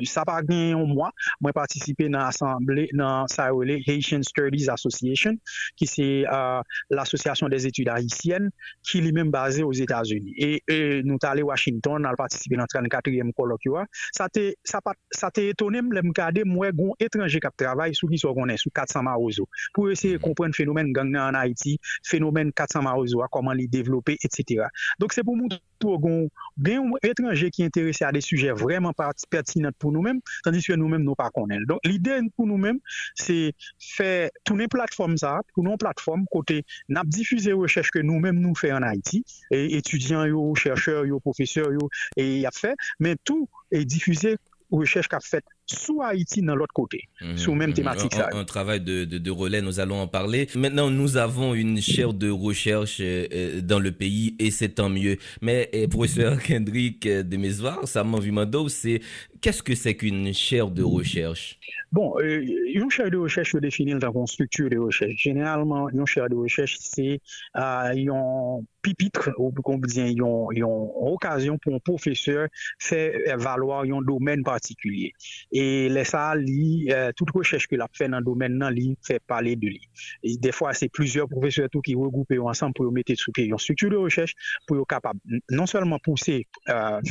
ça 0.03 0.23
par 0.23 0.43
gagné 0.43 0.73
un 0.73 0.85
mois, 0.85 1.11
moi 1.39 1.53
participé 1.53 2.09
dans 2.09 2.19
l'assemblée, 2.19 2.89
dans 2.93 3.27
ça 3.27 3.49
Haitian 3.87 4.21
Studies 4.23 4.69
Association, 4.69 5.35
qui 5.75 5.87
c'est 5.87 6.25
euh, 6.31 6.61
l'association 6.89 7.47
des 7.47 7.67
études 7.67 7.89
haïtiennes 7.89 8.49
qui 8.83 8.99
est 8.99 9.01
lui-même 9.01 9.31
basée 9.31 9.63
aux 9.63 9.71
États-Unis. 9.71 10.33
Et, 10.37 10.63
et 10.67 11.01
nous 11.03 11.17
avons 11.23 11.30
ale 11.31 11.45
Washington 11.47 12.07
al 12.09 12.19
patisipe 12.19 12.59
nan 12.59 12.69
34e 12.71 13.31
kolok 13.37 13.65
yo 13.67 13.79
a, 13.81 13.85
sa 14.15 14.27
te, 14.33 14.51
te 14.59 15.47
etonem 15.51 15.91
lem 15.95 16.11
kade 16.15 16.45
mwen 16.47 16.75
goun 16.77 17.01
etranje 17.01 17.41
kap 17.43 17.57
travay 17.59 17.95
sou 17.97 18.11
ki 18.11 18.19
so 18.21 18.33
konen, 18.37 18.59
sou 18.61 18.73
400 18.75 19.03
marouzo. 19.07 19.47
Pou 19.75 19.91
esye 19.93 20.19
kompren 20.23 20.55
fenomen 20.57 20.91
gang 20.95 21.11
nan 21.13 21.31
an 21.31 21.39
Haiti, 21.41 21.77
fenomen 22.07 22.53
400 22.55 22.85
marouzo 22.85 23.23
a, 23.25 23.29
koman 23.31 23.59
li 23.59 23.67
devlope, 23.71 24.17
etc. 24.19 24.67
Donk 25.01 25.15
se 25.15 25.25
pou 25.25 25.39
moun 25.39 25.55
gon 25.83 26.27
un 26.63 26.91
étranger 27.03 27.49
qui 27.49 27.63
est 27.63 27.65
intéressé 27.65 28.05
à 28.05 28.11
des 28.11 28.21
sujets 28.21 28.51
vraiment 28.51 28.93
pertinents 29.29 29.71
pour 29.79 29.91
nous-mêmes 29.91 30.19
tandis 30.43 30.63
que 30.63 30.73
nous-mêmes 30.73 31.03
nous 31.03 31.15
pas 31.15 31.29
connaissons. 31.29 31.63
Donc 31.67 31.79
l'idée 31.85 32.19
pour 32.35 32.47
nous-mêmes 32.47 32.79
c'est 33.15 33.53
faire 33.79 34.29
tourner 34.43 34.67
plateforme 34.67 35.17
ça 35.17 35.41
pour 35.53 35.63
nos 35.63 35.77
plateformes 35.77 36.25
côté 36.31 36.63
n'a 36.89 37.03
diffuser 37.03 37.53
recherche 37.53 37.91
que 37.91 37.99
nous-mêmes 37.99 38.39
nous 38.39 38.55
faisons 38.55 38.75
en 38.75 38.83
Haïti 38.83 39.23
et 39.51 39.77
étudiants 39.77 40.25
yo 40.25 40.53
chercheurs 40.55 41.05
yo 41.05 41.19
professeurs 41.19 41.69
et 42.17 42.45
a 42.45 42.51
mais 42.99 43.15
tout 43.23 43.49
est 43.71 43.85
diffusé 43.85 44.37
recherche 44.71 45.07
qu'a 45.07 45.19
fait 45.19 45.43
sous 45.75 46.01
Haïti 46.01 46.41
dans 46.41 46.55
l'autre 46.55 46.73
côté, 46.73 47.07
mmh, 47.21 47.37
sous 47.37 47.53
même 47.53 47.69
mhm. 47.69 47.75
thématique. 47.75 48.15
Un, 48.15 48.39
un, 48.39 48.43
travail 48.43 48.81
de, 48.81 49.05
de, 49.05 49.17
de, 49.17 49.31
relais, 49.31 49.61
nous 49.61 49.79
allons 49.79 49.99
en 50.01 50.07
parler. 50.07 50.47
Maintenant, 50.55 50.89
nous 50.89 51.17
avons 51.17 51.53
une 51.53 51.81
chaire 51.81 52.13
de 52.13 52.29
recherche 52.29 52.97
euh, 52.99 53.27
euh, 53.33 53.61
dans 53.61 53.79
le 53.79 53.91
pays 53.91 54.35
et 54.39 54.51
c'est 54.51 54.69
tant 54.69 54.89
mieux. 54.89 55.17
Mais 55.41 55.69
euh, 55.73 55.87
professeur 55.87 56.41
Kendrick 56.43 57.07
de 57.07 57.37
Mesvar, 57.37 57.79
m'a 58.03 58.19
vu 58.19 58.31
c'est 58.69 59.01
qu'est-ce 59.41 59.63
que 59.63 59.75
c'est 59.75 59.95
qu'une 59.95 60.33
chaire 60.33 60.69
de 60.69 60.83
recherche? 60.83 61.59
Bon, 61.91 62.15
euh, 62.19 62.45
une 62.73 62.89
chaire 62.89 63.11
de 63.11 63.17
recherche, 63.17 63.51
je 63.51 63.57
définit 63.57 63.95
dans 63.95 64.13
une 64.13 64.27
structure 64.27 64.69
de 64.69 64.77
recherche. 64.77 65.15
Généralement, 65.17 65.89
une 65.89 66.05
chaire 66.05 66.29
de 66.29 66.35
recherche, 66.35 66.77
c'est 66.79 67.19
euh, 67.57 67.59
un 67.59 68.61
pipitre, 68.81 69.29
ou 69.37 69.51
comme 69.51 69.81
dit, 69.81 69.99
une, 69.99 70.63
occasion 70.63 71.57
pour 71.57 71.75
un 71.75 71.79
professeur 71.79 72.47
faire 72.79 73.37
valoir 73.37 73.83
un 73.83 74.01
domaine 74.01 74.43
particulier. 74.43 75.13
Et 75.51 75.89
les 75.89 76.03
ça, 76.03 76.33
euh, 76.33 77.11
toute 77.15 77.31
recherche 77.31 77.67
qu'il 77.67 77.81
a 77.81 77.87
fait 77.93 78.07
dans 78.07 78.19
le 78.19 78.23
domaine, 78.23 78.57
là, 78.57 78.71
lui, 78.71 78.97
fait 79.01 79.21
parler 79.25 79.55
de 79.55 79.67
lui. 79.67 79.81
Des 80.23 80.51
fois, 80.51 80.73
c'est 80.73 80.89
plusieurs 80.89 81.27
professeurs 81.27 81.69
qui 81.83 81.95
regroupent 81.95 82.31
ensemble 82.39 82.73
pour 82.73 82.91
mettre 82.91 83.13
sur 83.15 83.33
pied 83.33 83.45
une 83.45 83.57
structure 83.57 83.89
de 83.89 83.97
recherche 83.97 84.33
pour 84.67 84.77
être 84.77 84.87
capable 84.87 85.19
non 85.49 85.65
seulement 85.65 85.99
pousser, 85.99 86.47
euh, 86.69 87.01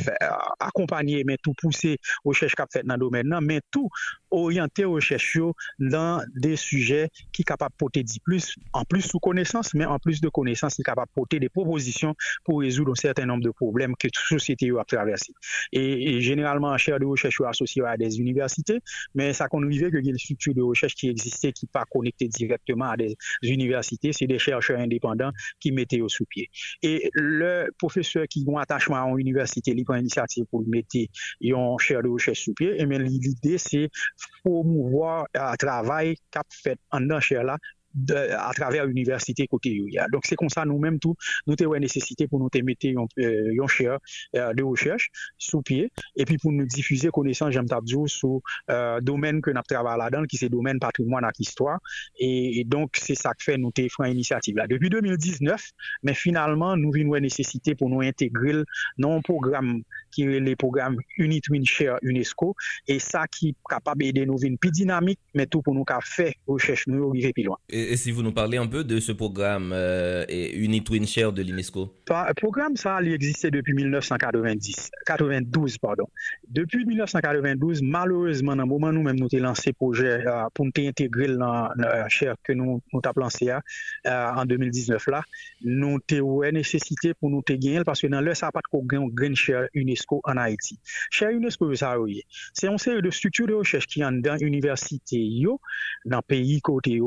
accompagner, 0.59 1.23
mais 1.23 1.37
tout 1.37 1.53
pousser 1.53 1.97
recherche 2.23 2.55
qu'a 2.55 2.67
fait 2.71 2.83
dans 2.83 2.95
le 2.95 2.99
domaine, 2.99 3.35
mais 3.41 3.61
tout 3.71 3.89
orienter 4.31 4.85
recherche 4.85 5.21
dans 5.79 6.23
des 6.35 6.55
sujets 6.55 7.09
qui 7.31 7.43
capables 7.43 7.71
de 7.73 7.77
porter 7.77 8.03
plus, 8.23 8.55
en 8.73 8.83
plus 8.83 9.01
sous 9.01 9.19
connaissance, 9.19 9.73
mais 9.73 9.85
en 9.85 9.99
plus 9.99 10.21
de 10.21 10.29
connaissance, 10.29 10.75
qui 10.75 10.83
de 10.83 11.13
porter 11.13 11.39
des 11.39 11.49
propositions 11.49 12.15
pour 12.43 12.61
résoudre 12.61 12.91
un 12.91 12.95
certain 12.95 13.25
nombre 13.25 13.43
de 13.43 13.51
problèmes 13.51 13.95
que 13.97 14.07
toute 14.07 14.23
société 14.23 14.71
a 14.77 14.83
traversé. 14.83 15.33
Et, 15.71 16.21
généralement, 16.21 16.75
chaire 16.77 16.99
de 16.99 17.05
recherche 17.05 17.41
associée 17.45 17.83
à 17.83 17.97
des 17.97 18.19
universités, 18.19 18.79
mais 19.15 19.33
ça 19.33 19.47
qu'on 19.47 19.65
vivait 19.65 19.91
que 19.91 19.97
y 19.97 20.09
a 20.09 20.13
des 20.13 20.17
structures 20.17 20.53
de 20.53 20.61
recherche 20.61 20.95
qui 20.95 21.09
existaient, 21.09 21.51
qui 21.51 21.67
pas 21.67 21.85
connectées 21.89 22.27
directement 22.27 22.89
à 22.89 22.97
des 22.97 23.15
universités, 23.43 24.13
c'est 24.13 24.27
des 24.27 24.39
chercheurs 24.39 24.79
indépendants 24.79 25.31
qui 25.59 25.71
mettaient 25.71 26.01
au 26.01 26.09
sous-pied. 26.09 26.49
Et 26.81 27.09
le 27.13 27.69
professeur 27.77 28.25
qui 28.27 28.45
a 28.47 28.51
un 28.51 28.61
attachement 28.61 28.97
à 28.97 29.09
une 29.09 29.19
université, 29.19 29.73
il 29.75 29.83
prend 29.83 29.95
l'initiative 29.95 30.45
pour 30.45 30.63
mettre 30.67 30.97
un 31.43 31.77
chaire 31.79 32.01
de 32.01 32.10
recherche 32.15 32.45
sou 32.45 32.57
pye, 32.57 32.73
men 32.87 33.05
eh 33.05 33.09
l'ide 33.09 33.57
se 33.61 33.85
promouvoir 34.41 35.27
euh, 35.35 35.53
travay 35.61 36.15
kap 36.33 36.47
fet 36.63 36.79
an 36.95 37.07
dan 37.11 37.23
chè 37.23 37.43
la 37.43 37.57
de, 37.93 38.15
à 38.15 38.51
travers 38.53 38.85
l'université 38.85 39.47
côté 39.47 39.69
yo. 39.73 39.85
Donc 40.11 40.23
c'est 40.25 40.35
comme 40.35 40.49
ça 40.49 40.65
nous-mêmes 40.65 40.99
tout 40.99 41.15
nous 41.47 41.55
avons 41.61 41.79
nécessité 41.79 42.27
pour 42.27 42.39
nous 42.39 42.49
mettre 42.63 42.87
un 42.87 43.05
euh, 43.19 43.67
euh, 44.35 44.53
de 44.53 44.63
recherche 44.63 45.09
sous 45.37 45.61
pied 45.61 45.91
et 46.15 46.25
puis 46.25 46.37
pour 46.37 46.51
nous 46.51 46.65
diffuser 46.65 47.09
connaissance 47.09 47.51
j'aime 47.51 47.67
tabdou 47.67 48.07
sur 48.07 48.41
euh, 48.69 48.99
domaine 49.01 49.41
que 49.41 49.51
nous 49.51 49.61
travaillons 49.67 49.97
là-dedans 49.97 50.23
qui 50.25 50.37
c'est 50.37 50.49
domaine 50.49 50.79
patrimoine 50.79 51.25
et 51.25 51.41
histoire 51.41 51.79
et, 52.19 52.63
donc 52.65 52.95
c'est 52.97 53.15
ça 53.15 53.33
que 53.33 53.43
fait 53.43 53.57
nous 53.57 53.71
avons 53.77 54.07
une 54.09 54.13
initiative 54.13 54.55
là 54.55 54.67
depuis 54.67 54.89
2019 54.89 55.61
mais 56.03 56.13
finalement 56.13 56.75
nous 56.77 56.91
avons 56.95 57.15
une 57.15 57.23
nécessité 57.23 57.75
pour 57.75 57.89
nous 57.89 58.01
intégrer 58.01 58.63
dans 58.97 59.17
un 59.17 59.21
programme 59.21 59.81
qui 60.11 60.23
est 60.23 60.39
le 60.39 60.55
programme 60.55 60.97
Unit 61.17 61.41
Win 61.49 61.65
Share 61.65 61.97
UNESCO 62.01 62.55
et 62.87 62.99
ça 62.99 63.27
qui 63.27 63.49
est 63.49 63.55
capable 63.69 64.03
d'aider 64.03 64.25
nous 64.25 64.37
une 64.39 64.57
plus 64.57 64.71
dynamique 64.71 65.19
mais 65.33 65.45
tout 65.45 65.61
pour 65.61 65.73
nous 65.73 65.85
faire 66.03 66.33
recherche 66.47 66.87
nous 66.87 67.09
arriver 67.09 67.33
plus 67.33 67.43
loin. 67.43 67.57
Si 67.95 68.11
vous 68.11 68.23
nous 68.23 68.31
parlez 68.31 68.57
un 68.57 68.67
peu 68.67 68.83
de 68.83 68.99
ce 68.99 69.11
programme 69.11 69.71
euh, 69.73 70.25
Unit 70.29 70.83
Win 70.89 71.05
Share 71.05 71.31
de 71.33 71.41
l'UNESCO? 71.41 71.93
Le 72.09 72.33
programme, 72.33 72.75
ça, 72.75 72.99
il 73.01 73.13
existait 73.13 73.51
depuis 73.51 73.73
1990, 73.73 74.91
92, 75.05 75.77
pardon. 75.77 76.07
Depuis 76.47 76.85
1992, 76.85 77.81
malheureusement, 77.81 78.55
dans 78.55 78.63
le 78.63 78.69
moment 78.69 78.87
où 78.87 78.91
nous 78.91 79.13
nous 79.13 79.27
avons 79.33 79.43
lancé 79.43 79.69
le 79.69 79.73
projet 79.73 80.27
euh, 80.27 80.43
pour 80.53 80.65
nous 80.65 80.71
intégrer 80.77 81.27
dans 81.27 81.69
la 81.75 82.09
chaire 82.09 82.35
que 82.43 82.53
nous, 82.53 82.81
nous 82.91 83.01
avons 83.03 83.21
lancé 83.21 83.49
euh, 83.49 83.59
en 84.05 84.45
2019, 84.45 85.07
là, 85.07 85.21
nous 85.63 85.99
avons 86.11 86.41
nécessité 86.51 87.13
pour 87.13 87.29
nous 87.29 87.41
gagner 87.47 87.83
parce 87.83 88.01
que 88.01 88.07
dans 88.07 88.21
le 88.21 88.33
ça 88.33 88.47
n'a 88.47 88.51
pas 88.51 88.61
de 88.71 89.13
green 89.13 89.35
share 89.35 89.67
UNESCO 89.73 90.21
en 90.23 90.37
Haïti. 90.37 90.79
Share 91.09 91.31
UNESCO, 91.31 91.71
c'est 92.53 92.67
une 92.67 92.77
série 92.77 93.01
de 93.01 93.09
structures 93.09 93.47
de 93.47 93.53
recherche 93.53 93.87
qui 93.87 94.01
sont 94.01 94.11
dans 94.11 94.35
l'université, 94.39 95.43
dans 96.05 96.17
le 96.17 96.21
pays 96.21 96.61
côté, 96.61 96.99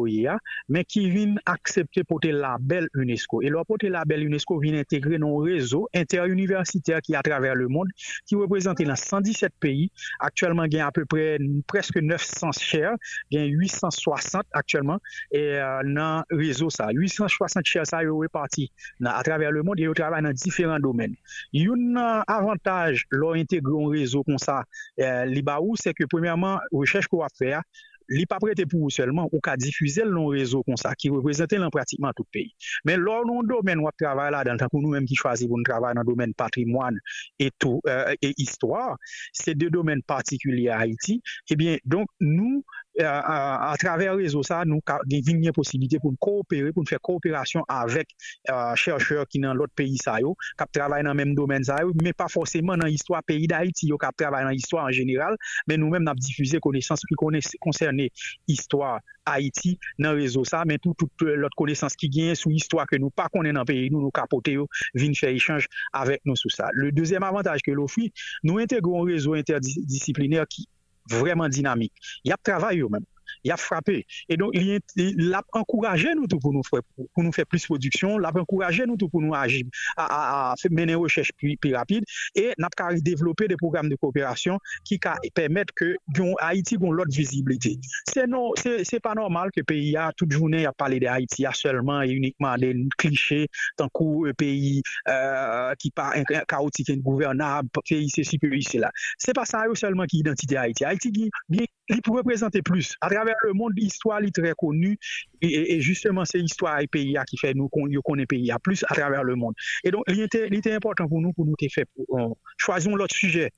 men 0.73 0.85
ki 0.88 1.04
vin 1.12 1.37
aksepte 1.50 2.04
pote 2.09 2.30
label 2.33 2.88
UNESCO. 2.99 3.40
E 3.44 3.50
lor 3.52 3.66
pote 3.68 3.90
label 3.92 4.25
UNESCO 4.26 4.59
vin 4.62 4.78
integre 4.80 5.18
nan 5.21 5.35
rezo 5.44 5.85
interuniversiter 5.97 7.02
ki 7.04 7.16
a 7.18 7.23
traver 7.26 7.56
le 7.59 7.68
moun, 7.73 7.90
ki 8.28 8.38
reprezenti 8.40 8.87
nan 8.88 8.99
117 9.00 9.52
peyi, 9.62 9.88
aktuelman 10.25 10.71
gen 10.73 10.87
apopre 10.87 11.38
preske 11.71 12.02
900 12.04 12.62
chèr, 12.64 12.99
gen 13.33 13.50
860 13.61 14.49
aktuelman, 14.61 15.02
e 15.35 15.44
euh, 15.59 15.80
nan 15.87 16.25
rezo 16.33 16.71
sa. 16.73 16.90
860 16.94 17.68
chèr 17.68 17.88
sa 17.88 18.04
yo 18.06 18.18
reparti 18.23 18.71
a 19.04 19.21
traver 19.26 19.52
le 19.54 19.64
moun, 19.66 19.80
e 19.80 19.88
yo 19.88 19.97
traver 19.97 20.25
nan 20.25 20.37
diferent 20.38 20.83
domen. 20.85 21.16
Yon 21.56 21.99
euh, 22.00 22.23
avantaj 22.30 23.04
lor 23.14 23.38
integre 23.40 23.76
an 23.78 23.92
rezo 23.92 24.25
kon 24.26 24.40
sa 24.40 24.62
e, 24.97 25.06
li 25.28 25.42
ba 25.44 25.59
ou, 25.62 25.76
se 25.80 25.92
ke 25.97 26.09
premièman, 26.11 26.62
rechèche 26.73 27.11
ko 27.11 27.25
a 27.26 27.30
fè 27.35 27.54
a, 27.59 27.64
li 28.08 28.26
pas 28.26 28.38
prêté 28.38 28.66
pour 28.66 28.90
seulement 28.90 29.28
ou 29.32 29.40
qu'à 29.40 29.56
diffuser 29.56 30.04
le 30.04 30.18
réseau 30.26 30.62
comme 30.62 30.76
ça 30.76 30.94
qui 30.94 31.08
représente 31.08 31.54
pratiquement 31.70 32.11
tout 32.16 32.25
le 32.25 32.40
pays 32.40 32.54
mais 32.84 32.96
lors 32.96 33.25
non 33.26 33.40
où 33.40 33.88
travaille 33.99 34.30
là 34.30 34.44
dans 34.44 34.68
pour 34.68 34.82
nous 34.82 34.90
même 34.90 35.04
qui 35.04 35.14
choisit 35.14 35.49
pour 35.49 35.58
travailler 35.64 35.94
dans 35.94 36.02
le 36.02 36.06
domaine 36.06 36.34
patrimoine 36.34 36.99
et 37.38 37.50
tout 37.58 37.80
euh, 37.87 38.14
et 38.23 38.34
histoire 38.38 38.96
c'est 39.32 39.54
deux 39.54 39.70
domaines 39.70 40.02
particuliers 40.02 40.68
à 40.68 40.78
Haïti 40.80 41.14
et 41.14 41.52
eh 41.52 41.56
bien 41.56 41.76
donc 41.84 42.08
Euh, 43.00 43.02
euh, 43.02 43.72
a 43.72 43.74
traver 43.76 44.12
rezo 44.14 44.44
sa 44.46 44.60
nou 44.62 44.78
gen 45.10 45.22
vinye 45.26 45.50
posibilite 45.54 45.98
pou 45.98 46.12
nou 46.12 46.20
koopere, 46.22 46.70
pou 46.70 46.84
nou 46.84 46.90
fè 46.90 47.00
kooperasyon 47.02 47.64
avèk 47.74 48.12
euh, 48.52 48.76
chèrchèr 48.78 49.24
ki 49.26 49.40
nan 49.42 49.58
lot 49.58 49.72
peyi 49.74 49.96
sa 49.98 50.20
yo, 50.22 50.36
kap 50.60 50.70
travay 50.70 51.02
nan 51.02 51.18
menm 51.18 51.32
domen 51.34 51.66
sa 51.66 51.80
yo, 51.82 51.90
men 51.98 52.14
pa 52.14 52.28
fosèman 52.30 52.78
nan 52.78 52.92
histwa 52.92 53.18
peyi 53.26 53.48
da 53.50 53.64
iti 53.66 53.88
yo 53.90 53.98
kap 53.98 54.14
travay 54.20 54.46
nan 54.46 54.54
histwa 54.54 54.84
an 54.86 54.94
jeneral, 54.94 55.34
men 55.66 55.82
nou 55.82 55.90
menm 55.90 56.06
nan 56.06 56.20
difuze 56.20 56.60
konesans 56.62 57.02
ki 57.08 57.18
konserne 57.18 58.06
histwa 58.46 59.00
Haiti 59.26 59.72
nan 59.98 60.14
rezo 60.18 60.44
sa, 60.46 60.62
men 60.68 60.78
tout, 60.84 60.94
tout 60.94 61.26
lot 61.40 61.54
konesans 61.58 61.98
ki 61.98 62.10
gen 62.14 62.38
sou 62.38 62.52
histwa 62.54 62.84
ke 62.86 63.00
nou 63.00 63.10
pa 63.10 63.26
konen 63.32 63.58
nan 63.58 63.66
peyi, 63.66 63.88
nou 63.90 64.04
nou 64.04 64.14
kapote 64.14 64.54
yo, 64.54 64.68
vin 64.94 65.16
fè 65.18 65.32
echange 65.34 65.66
avèk 65.98 66.22
nou 66.28 66.38
sou 66.38 66.52
sa. 66.52 66.70
Le 66.78 66.92
dezem 66.94 67.26
avantaj 67.26 67.64
ke 67.64 67.74
l'ofri, 67.74 68.12
nou 68.46 68.62
integron 68.62 69.08
rezo 69.08 69.34
interdiscipliner 69.40 70.46
ki 70.46 70.68
vreman 71.11 71.50
dinamik. 71.50 71.92
Yap 72.25 72.42
travay 72.42 72.76
yo 72.78 72.88
men. 72.88 73.04
il 73.44 73.52
a 73.52 73.56
frappé. 73.56 74.06
Et 74.28 74.36
donc, 74.36 74.50
il, 74.54 74.80
il 74.96 75.32
a 75.34 75.42
encouragé 75.52 76.14
nous 76.14 76.26
tout 76.26 76.38
pour 76.38 76.52
nous 76.52 76.62
faire, 76.62 76.80
pour 77.14 77.22
nous 77.22 77.32
faire 77.32 77.46
plus 77.46 77.64
production, 77.64 78.18
il 78.18 78.24
a 78.24 78.32
encouragé 78.34 78.86
nous 78.86 78.96
tout 78.96 79.08
pour 79.08 79.20
nous 79.20 79.34
agir, 79.34 79.64
à, 79.96 80.04
à, 80.04 80.52
à 80.52 80.54
mener 80.70 80.94
recherche 80.94 81.32
plus, 81.36 81.56
plus 81.56 81.74
rapide, 81.74 82.04
et 82.34 82.52
n'a 82.58 82.68
pas 82.76 82.94
développer 82.94 83.48
des 83.48 83.56
programmes 83.56 83.88
de 83.88 83.96
coopération 83.96 84.58
qui 84.84 84.98
permettent 85.34 85.72
que 85.72 85.96
bon, 86.08 86.34
Haïti 86.38 86.74
ait 86.74 86.78
l'autre 86.78 87.14
visibilité. 87.14 87.78
C'est 88.08 88.26
non, 88.26 88.52
c'est 88.56 89.00
pas 89.00 89.14
normal 89.14 89.50
que 89.54 89.60
pays 89.60 89.96
a 89.96 90.12
toute 90.16 90.32
journée 90.32 90.66
à 90.66 90.72
parler 90.72 91.00
de 91.00 91.06
Haïti, 91.06 91.46
a 91.46 91.52
seulement 91.52 92.02
et 92.02 92.10
uniquement 92.10 92.56
des 92.56 92.74
clichés, 92.96 93.48
tant 93.76 93.88
qu'un 93.88 94.28
euh, 94.28 94.32
pays 94.32 94.82
euh, 95.08 95.74
qui 95.78 95.90
pas 95.90 96.12
chaotique, 96.48 96.90
ingouvernable, 96.90 97.68
pays 97.88 98.10
c'est 98.10 98.24
si, 98.24 98.38
pays 98.38 98.62
c'est 98.62 98.78
là. 98.78 98.90
C'est 99.18 99.34
pas 99.34 99.44
ça 99.44 99.64
seulement 99.74 100.04
qui 100.04 100.18
identité 100.18 100.56
Haïti. 100.56 100.84
Haïti, 100.84 101.30
il 101.50 102.02
peut 102.02 102.12
représenter 102.12 102.62
plus. 102.62 102.94
À 103.00 103.10
travers 103.10 103.34
le 103.43 103.53
monde, 103.53 103.73
l'histoire 103.76 104.23
est 104.23 104.35
très 104.35 104.53
connue. 104.57 104.99
Et, 105.41 105.81
justement, 105.81 106.25
c'est 106.25 106.38
l'histoire 106.38 106.79
du 106.81 106.88
pays 106.88 107.17
qui 107.29 107.37
fait 107.37 107.55
nous 107.55 107.69
connaître 107.69 108.14
le 108.14 108.26
pays 108.26 108.50
plus 108.62 108.85
à 108.88 108.95
travers 108.95 109.25
le 109.25 109.35
monde. 109.35 109.55
Et 109.83 109.91
donc, 109.91 110.05
il 110.09 110.21
était, 110.21 110.73
important 110.73 111.09
pour 111.09 111.21
nous, 111.21 111.33
pour 111.33 111.45
nous 111.45 111.55
faire, 111.71 111.85
choisir 112.57 112.97
l'autre 112.97 113.14
sujet 113.14 113.50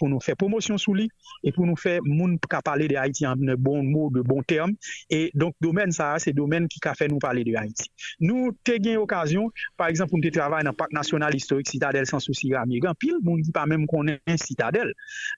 pour 0.00 0.08
nous 0.08 0.18
faire 0.18 0.34
promotion 0.34 0.78
sous 0.78 0.94
lui 0.94 1.10
et 1.44 1.52
pour 1.52 1.66
nous 1.66 1.76
faire 1.76 2.00
moun 2.02 2.38
parler 2.64 2.88
de 2.88 2.96
Haïti 2.96 3.26
en 3.26 3.36
de 3.36 3.54
bons 3.54 3.82
mots, 3.82 4.10
de 4.10 4.22
bons 4.22 4.42
termes. 4.42 4.72
Et 5.10 5.30
donc, 5.34 5.54
domaine 5.60 5.92
ça, 5.92 6.14
c'est 6.18 6.32
domaine 6.32 6.66
qui 6.68 6.80
a 6.88 6.94
fait 6.94 7.06
nous 7.06 7.18
parler 7.18 7.44
de 7.44 7.54
Haïti. 7.54 7.90
Nous, 8.18 8.56
t'ai 8.64 8.80
gagné 8.80 8.96
occasion, 8.96 9.50
par 9.76 9.88
exemple, 9.88 10.12
nous 10.14 10.30
travailler 10.30 10.64
dans 10.64 10.70
le 10.70 10.76
parc 10.76 10.92
national 10.92 11.34
historique 11.34 11.68
Citadelle 11.68 12.06
sans 12.06 12.18
souci 12.18 12.52
Ramier. 12.54 12.80
Pile, 12.98 13.16
monde 13.22 13.42
dit 13.42 13.52
pas 13.52 13.66
même 13.66 13.86
qu'on 13.86 14.08
est 14.08 14.20
un 14.26 14.38
Citadelle. 14.38 14.94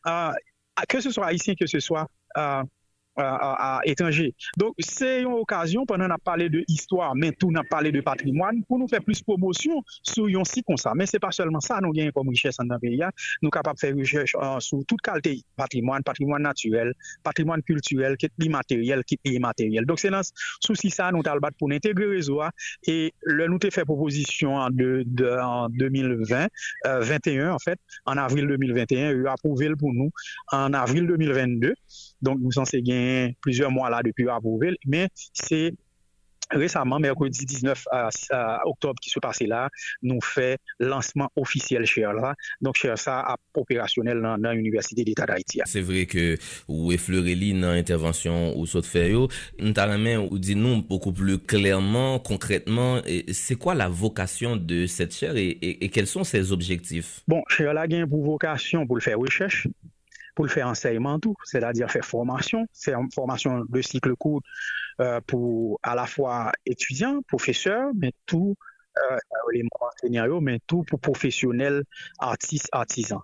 Euh, 0.07 0.31
que 0.88 1.00
ce 1.00 1.11
soit 1.11 1.26
haïtien, 1.26 1.55
que 1.59 1.67
ce 1.67 1.81
soit 1.81 2.09
euh, 2.38 2.62
à, 3.16 3.81
étrangers. 3.85 4.35
Donc, 4.57 4.75
c'est 4.78 5.23
une 5.23 5.33
occasion, 5.33 5.85
pendant 5.87 6.07
qu'on 6.07 6.14
a 6.14 6.19
parlé 6.19 6.49
de 6.49 6.64
histoire, 6.69 7.14
mais 7.14 7.33
tout, 7.33 7.49
on 7.50 7.54
a 7.57 7.64
parlé 7.64 7.92
de 7.92 8.00
patrimoine, 8.00 8.64
pour 8.64 8.78
nous 8.78 8.88
faire 8.88 9.02
plus 9.02 9.23
promotion 9.23 9.83
sur 10.02 10.26
un 10.26 10.45
site 10.45 10.64
comme 10.66 10.76
ça. 10.76 10.92
Mais 10.95 11.07
c'est 11.07 11.19
pas 11.19 11.31
seulement 11.31 11.61
ça, 11.61 11.78
nous 11.83 11.92
gagnons 11.92 12.11
comme 12.12 12.28
richesse 12.28 12.57
dans 12.59 12.75
le 12.75 12.81
pays. 12.81 12.99
Nous 13.42 13.49
sommes 13.49 13.50
capables 13.50 13.76
de 13.76 13.81
faire 13.81 13.97
recherche 13.97 14.37
euh, 14.40 14.61
sur 14.61 14.78
toute 14.87 15.00
qualité 15.00 15.42
patrimoine, 15.57 16.02
patrimoine 16.02 16.42
naturel, 16.42 16.95
patrimoine 17.23 17.62
culturel, 17.62 18.16
qui 18.16 18.26
est 18.26 18.45
immatériel, 18.45 19.04
qui 19.04 19.19
est 19.25 19.31
immatériel. 19.31 19.85
Donc, 19.85 20.00
c'est 20.00 20.11
dans 20.11 20.23
ce 20.23 20.33
souci 20.61 20.90
ça, 20.90 21.11
nous 21.12 21.23
avons 21.26 21.40
pour 21.59 21.71
intégrer 21.71 22.04
le 22.04 22.11
réseau 22.11 22.40
et 22.87 23.12
le, 23.23 23.47
nous 23.47 23.59
avons 23.62 23.71
fait 23.71 23.85
proposition 23.85 24.57
en, 24.57 24.71
de, 24.71 25.04
en 25.40 25.69
2020, 25.69 26.49
21 26.85 27.47
euh, 27.47 27.52
en 27.52 27.59
fait, 27.59 27.78
en 28.07 28.16
avril 28.16 28.47
2021, 28.47 29.12
il 29.12 29.26
a 29.26 29.33
approuvé 29.33 29.69
pour 29.78 29.92
nous 29.92 30.11
en 30.50 30.73
avril 30.73 31.07
2022. 31.07 31.75
Donk 32.23 32.43
nou 32.43 32.55
san 32.55 32.69
se 32.69 32.81
gen 32.85 33.35
plusieurs 33.45 33.73
mwa 33.75 33.91
la 33.93 34.02
depi 34.07 34.26
yo 34.26 34.35
apouvel, 34.35 34.79
men 34.87 35.11
se 35.17 35.73
Récemment, 36.52 36.99
mercredi 36.99 37.47
19 37.47 37.85
à, 37.91 38.11
à 38.31 38.67
octobre 38.67 39.00
qui 39.00 39.11
se 39.11 39.19
passait 39.19 39.47
là, 39.47 39.71
nous 40.02 40.21
fait 40.21 40.59
lancement 40.79 41.31
officiel 41.37 41.87
chez 41.87 42.02
là. 42.02 42.35
Donc, 42.61 42.76
chez 42.76 42.93
ça, 42.97 43.21
à 43.21 43.37
opérationnel 43.55 44.21
dans, 44.21 44.38
dans 44.38 44.52
l'Université 44.52 45.05
d'État 45.05 45.26
d'Haïti. 45.26 45.61
C'est 45.64 45.81
vrai 45.81 46.07
que 46.07 46.37
ou 46.69 46.93
effleurer 46.93 47.35
dans 47.35 47.73
l'intervention 47.73 48.57
ou 48.59 48.67
saut 48.67 48.83
fait 48.83 49.11
yo, 49.11 49.29
nous 49.59 49.73
ou 50.31 50.38
dit 50.38 50.57
nous 50.57 50.83
beaucoup 50.83 51.12
plus 51.12 51.38
clairement, 51.38 52.19
concrètement, 52.19 53.00
c'est 53.33 53.55
quoi 53.55 53.75
la 53.75 53.88
vocation 53.88 54.57
de 54.57 54.87
cette 54.87 55.14
chaire 55.14 55.37
et, 55.37 55.49
et, 55.49 55.85
et, 55.85 55.88
quels 55.88 56.07
sont 56.07 56.25
ses 56.25 56.52
objectifs? 56.52 57.23
Bon, 57.26 57.43
chez 57.49 57.64
là, 57.64 57.87
il 57.87 57.93
y 57.93 57.97
a 57.97 58.00
une 58.00 58.07
vocation 58.07 58.87
pour 58.87 58.97
le 58.97 59.02
faire 59.02 59.19
recherche. 59.19 59.69
Pour 60.34 60.44
le 60.44 60.50
faire 60.50 60.68
enseignement 60.68 61.18
tout, 61.18 61.34
c'est-à-dire 61.44 61.90
faire 61.90 62.04
formation, 62.04 62.66
faire 62.74 62.98
formation 63.14 63.64
de 63.68 63.82
cycle 63.82 64.14
court 64.16 64.40
euh, 65.00 65.20
pour 65.26 65.78
à 65.82 65.94
la 65.94 66.06
fois 66.06 66.52
étudiants, 66.66 67.20
professeurs, 67.28 67.90
mais 67.94 68.12
tout 68.26 68.56
euh, 68.98 69.18
les 69.52 69.62
enseignants, 69.80 70.40
mais 70.40 70.60
tout 70.66 70.84
pour 70.84 71.00
professionnels, 71.00 71.84
artistes, 72.18 72.68
artisans. 72.72 73.22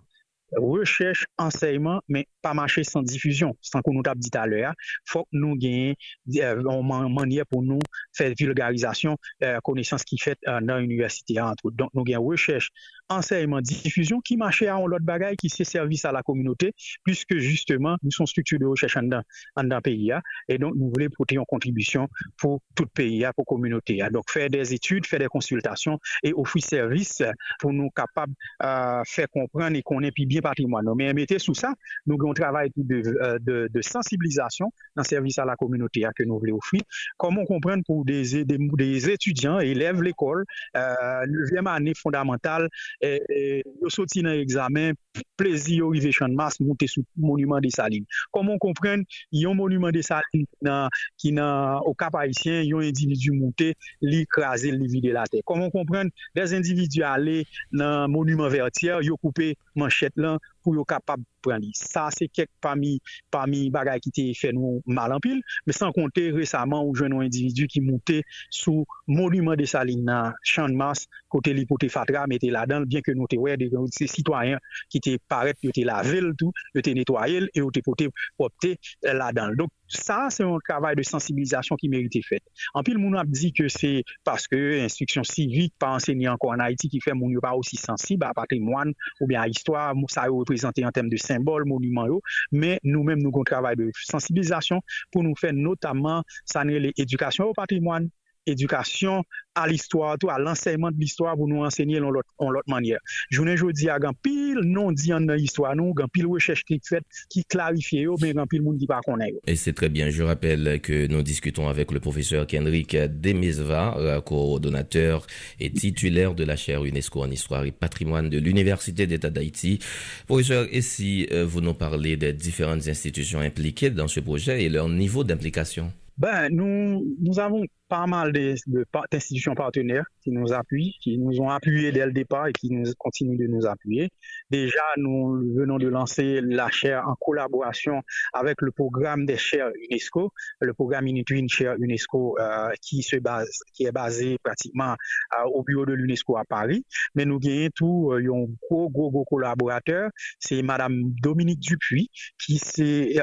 Recherche, 0.56 1.26
enseignement, 1.36 2.00
mais 2.08 2.26
pas 2.40 2.54
marcher 2.54 2.82
sans 2.82 3.02
diffusion. 3.02 3.54
Sans 3.60 3.82
qu'on 3.82 3.92
nous 3.92 4.02
tape 4.02 4.18
dit 4.18 4.30
à 4.32 4.46
l'heure, 4.46 4.72
faut 5.04 5.24
que 5.24 5.28
nous 5.32 5.56
gagnions 5.56 5.94
euh, 6.38 6.60
une 6.60 7.14
manière 7.14 7.44
pour 7.46 7.62
nous 7.62 7.80
faire 8.14 8.32
vulgarisation, 8.38 9.18
euh, 9.42 9.58
connaissance 9.62 10.04
qui 10.04 10.16
fait 10.16 10.38
euh, 10.46 10.60
dans 10.62 10.78
l'université 10.78 11.34
Donc 11.34 11.90
nous 11.92 12.02
gagnons 12.02 12.24
recherche, 12.24 12.70
enseignement, 13.08 13.60
diffusion 13.60 14.20
qui 14.20 14.36
marchait 14.36 14.68
à 14.68 14.78
l'autre 14.78 15.04
bagaille 15.04 15.36
qui 15.36 15.48
c'est 15.48 15.64
service 15.64 16.04
à 16.04 16.12
la 16.12 16.22
communauté, 16.22 16.72
puisque 17.04 17.36
justement, 17.38 17.96
nous 18.02 18.10
sommes 18.10 18.26
structure 18.26 18.58
de 18.58 18.66
recherche 18.66 18.96
en 18.96 19.02
dans, 19.02 19.22
le 19.56 19.80
pays. 19.80 20.12
Hein. 20.12 20.20
et 20.48 20.58
donc, 20.58 20.74
nous 20.76 20.90
voulons 20.90 21.08
porter 21.16 21.36
une 21.36 21.44
contribution 21.46 22.08
pour 22.36 22.60
tout 22.74 22.86
pays, 22.86 23.24
hein, 23.24 23.32
pour 23.34 23.44
la 23.48 23.56
communauté. 23.56 24.02
Hein. 24.02 24.08
Donc, 24.12 24.30
faire 24.30 24.48
des 24.50 24.74
études, 24.74 25.06
faire 25.06 25.18
des 25.18 25.26
consultations 25.26 25.98
et 26.22 26.32
offrir 26.32 26.64
service 26.64 27.22
pour 27.60 27.72
nous 27.72 27.90
capables 27.90 28.34
de 28.60 29.02
faire 29.06 29.28
comprendre 29.30 29.76
et 29.76 29.82
qu'on 29.82 30.02
ait 30.02 30.10
bien 30.10 30.40
patrimoine. 30.40 30.86
Mais 30.96 31.12
mettez 31.12 31.38
sous 31.38 31.54
ça, 31.54 31.72
nous 32.06 32.16
avons 32.16 32.30
un 32.30 32.34
travail 32.34 32.70
de, 32.76 33.38
de, 33.40 33.68
de 33.72 33.82
sensibilisation 33.82 34.72
dans 34.96 35.04
service 35.04 35.38
à 35.38 35.44
la 35.44 35.56
communauté 35.56 36.04
que 36.16 36.24
nous 36.24 36.38
voulons 36.38 36.56
offrir. 36.56 36.82
Comment 37.16 37.44
comprendre 37.44 37.82
pour 37.86 38.04
des, 38.04 38.44
des, 38.44 38.58
des 38.58 39.10
étudiants, 39.10 39.60
élèves 39.60 40.02
l'école, 40.02 40.44
euh, 40.76 41.26
9e 41.26 41.66
année 41.66 41.94
fondamentale, 41.94 42.68
Eh, 43.00 43.20
eh, 43.30 43.62
yo 43.78 43.90
soti 43.94 44.24
nan 44.26 44.40
eksamen, 44.42 44.96
plezi 45.38 45.76
yo 45.78 45.92
rive 45.94 46.10
chan 46.14 46.32
mas 46.34 46.56
monte 46.58 46.88
sou 46.90 47.04
monument 47.14 47.62
de 47.62 47.70
saline. 47.70 48.06
Komon 48.34 48.58
kompren, 48.58 49.04
yon 49.30 49.54
monument 49.54 49.94
de 49.94 50.02
saline 50.02 50.48
nan, 50.66 50.90
ki 51.22 51.30
nan 51.36 51.78
okap 51.86 52.18
haisyen, 52.18 52.64
yon 52.66 52.82
individu 52.88 53.36
monte 53.38 53.70
li 54.02 54.24
krasi 54.34 54.72
li 54.74 54.90
vide 54.90 55.14
la 55.14 55.28
te. 55.30 55.44
Komon 55.46 55.70
kompren, 55.74 56.10
des 56.34 56.56
individu 56.58 57.04
ale 57.06 57.44
nan 57.70 58.10
monument 58.10 58.50
vertier, 58.50 58.98
yo 59.06 59.18
koupe 59.22 59.52
manchet 59.78 60.18
lan, 60.18 60.42
pou 60.62 60.76
yo 60.76 60.84
kapab 60.88 61.22
pran 61.44 61.62
li. 61.62 61.72
Sa 61.76 62.08
se 62.14 62.28
kek 62.32 62.50
pami, 62.64 62.96
pami 63.34 63.66
bagay 63.74 64.02
ki 64.04 64.12
te 64.14 64.24
fè 64.38 64.52
nou 64.56 64.82
malampil, 64.86 65.40
me 65.66 65.76
san 65.76 65.94
konte 65.96 66.28
resaman 66.34 66.82
ou 66.84 66.96
jwen 66.96 67.14
nou 67.14 67.26
individu 67.26 67.68
ki 67.70 67.82
moutè 67.84 68.20
sou 68.50 68.84
monument 69.06 69.58
de 69.58 69.68
Saline 69.68 70.06
nan 70.08 70.36
chanmas 70.46 71.06
kote 71.32 71.52
li 71.56 71.66
kote 71.68 71.90
fatra 71.92 72.26
mette 72.30 72.50
la 72.52 72.64
dan, 72.68 72.86
bien 72.88 73.04
ke 73.04 73.14
nou 73.16 73.30
te 73.30 73.38
wè 73.40 73.56
de 73.60 73.70
se 73.94 74.08
sitwayen 74.10 74.62
ki 74.92 75.02
te 75.04 75.16
paret 75.30 75.58
yo 75.64 75.72
te 75.74 75.84
lavel 75.88 76.32
tout, 76.38 76.54
yo 76.74 76.84
te 76.84 76.94
netwayel, 76.96 77.48
yo 77.56 77.70
te 77.74 77.84
pote 77.84 78.10
popte 78.38 78.76
la 79.16 79.32
dan. 79.36 79.56
Donk 79.58 79.72
ça, 79.88 80.28
c'est 80.30 80.44
un 80.44 80.58
travail 80.66 80.96
de 80.96 81.02
sensibilisation 81.02 81.76
qui 81.76 81.88
mérite 81.88 82.24
fait. 82.24 82.42
En 82.74 82.82
plus, 82.82 82.94
le 82.94 83.00
monde 83.00 83.16
a 83.16 83.24
dit 83.24 83.52
que 83.52 83.68
c'est 83.68 84.04
parce 84.24 84.46
que 84.46 84.56
l'instruction 84.56 85.24
civique, 85.24 85.74
pas 85.78 85.90
enseignée 85.90 86.28
encore 86.28 86.50
en 86.50 86.58
Haïti, 86.58 86.88
qui 86.88 87.00
fait 87.00 87.12
mon 87.12 87.28
pas 87.40 87.54
aussi 87.54 87.76
sensible 87.76 88.24
à 88.24 88.34
patrimoine 88.34 88.92
ou 89.20 89.26
bien 89.26 89.42
à 89.42 89.48
histoire, 89.48 89.94
ça 90.08 90.22
a 90.22 90.28
représenté 90.28 90.84
en 90.84 90.90
termes 90.90 91.08
de 91.08 91.16
symboles, 91.16 91.64
monuments, 91.66 92.06
mais 92.52 92.80
nous-mêmes, 92.82 93.20
nous 93.20 93.28
avons 93.28 93.42
un 93.42 93.44
travail 93.44 93.76
de 93.76 93.90
sensibilisation 93.94 94.80
pour 95.10 95.22
nous 95.22 95.34
faire 95.36 95.52
notamment, 95.52 96.22
ça 96.44 96.64
l'éducation 96.64 97.44
au 97.44 97.52
patrimoine, 97.52 98.08
éducation 98.48 99.22
à 99.54 99.66
l'histoire, 99.66 100.16
tout 100.18 100.30
à 100.30 100.38
l'enseignement 100.38 100.90
de 100.90 100.98
l'histoire 100.98 101.34
pour 101.36 101.48
nous 101.48 101.64
enseigner 101.64 102.00
en 102.00 102.10
l'autre 102.10 102.68
manière. 102.68 102.98
Je 103.30 103.42
ne 103.42 103.72
dis 103.72 103.88
à 103.88 103.98
grand 103.98 104.14
pile 104.22 104.60
non 104.62 104.92
dit 104.92 105.12
en 105.12 105.18
l'histoire 105.18 105.74
nous, 105.74 105.92
grand 105.94 106.08
pile 106.08 106.26
recherche 106.26 106.64
qui 106.64 106.80
fait 106.86 107.02
qui 107.28 107.44
clarifie 107.44 108.06
mais 108.20 108.32
grand 108.32 108.46
pile 108.46 108.62
monde 108.62 108.78
qui 108.78 108.86
pas 108.86 109.00
connaît. 109.04 109.34
Et 109.46 109.56
c'est 109.56 109.72
très 109.72 109.88
bien, 109.88 110.10
je 110.10 110.22
rappelle 110.22 110.80
que 110.80 111.06
nous 111.06 111.22
discutons 111.22 111.68
avec 111.68 111.90
le 111.92 112.00
professeur 112.00 112.46
Kendrick 112.46 112.96
Demesva, 112.96 114.20
coordonnateur 114.24 115.26
et 115.58 115.70
titulaire 115.70 116.34
de 116.34 116.44
la 116.44 116.56
chaire 116.56 116.84
UNESCO 116.84 117.22
en 117.22 117.30
histoire 117.30 117.64
et 117.64 117.72
patrimoine 117.72 118.30
de 118.30 118.38
l'Université 118.38 119.06
d'État 119.06 119.30
d'Haïti. 119.30 119.78
Professeur, 120.26 120.66
et 120.70 120.82
si 120.82 121.26
euh, 121.32 121.44
vous 121.44 121.60
nous 121.60 121.74
parlez 121.74 122.16
des 122.16 122.32
différentes 122.32 122.86
institutions 122.88 123.40
impliquées 123.40 123.90
dans 123.90 124.08
ce 124.08 124.20
projet 124.20 124.64
et 124.64 124.68
leur 124.68 124.88
niveau 124.88 125.24
d'implication? 125.24 125.92
Ben, 126.16 126.48
nous, 126.50 127.16
nous 127.20 127.38
avons 127.38 127.64
pas 127.88 128.06
mal 128.06 128.32
d'institutions 128.32 129.54
partenaires 129.54 130.04
qui 130.22 130.30
nous 130.30 130.52
appuient, 130.52 130.94
qui 131.00 131.18
nous 131.18 131.40
ont 131.40 131.48
appuyés 131.48 131.92
dès 131.92 132.06
le 132.06 132.12
départ 132.12 132.48
et 132.48 132.52
qui 132.52 132.70
nous 132.70 132.84
continuent 132.98 133.38
de 133.38 133.46
nous 133.46 133.66
appuyer. 133.66 134.10
Déjà, 134.50 134.82
nous 134.96 135.54
venons 135.56 135.78
de 135.78 135.88
lancer 135.88 136.40
la 136.42 136.68
chaire 136.70 137.06
en 137.08 137.14
collaboration 137.20 138.02
avec 138.32 138.60
le 138.60 138.70
programme 138.72 139.26
des 139.26 139.36
chaires 139.36 139.70
UNESCO, 139.90 140.32
le 140.60 140.74
programme 140.74 141.06
Inutwin 141.06 141.48
Chair 141.48 141.76
UNESCO 141.78 142.36
euh, 142.38 142.70
qui 142.82 143.02
se 143.02 143.16
base, 143.16 143.60
qui 143.74 143.84
est 143.84 143.92
basé 143.92 144.38
pratiquement 144.42 144.92
euh, 144.92 145.44
au 145.54 145.62
bureau 145.62 145.86
de 145.86 145.92
l'UNESCO 145.92 146.36
à 146.36 146.44
Paris. 146.44 146.84
Mais 147.14 147.24
nous 147.24 147.38
gagnons 147.38 147.68
tout, 147.74 148.10
euh, 148.12 148.18
un 148.18 148.46
gros, 148.62 148.90
gros, 148.90 149.10
gros 149.10 149.24
collaborateur, 149.24 150.10
c'est 150.38 150.62
Madame 150.62 151.12
Dominique 151.22 151.60
Dupuis, 151.60 152.10
qui 152.38 152.58
c'est 152.58 153.22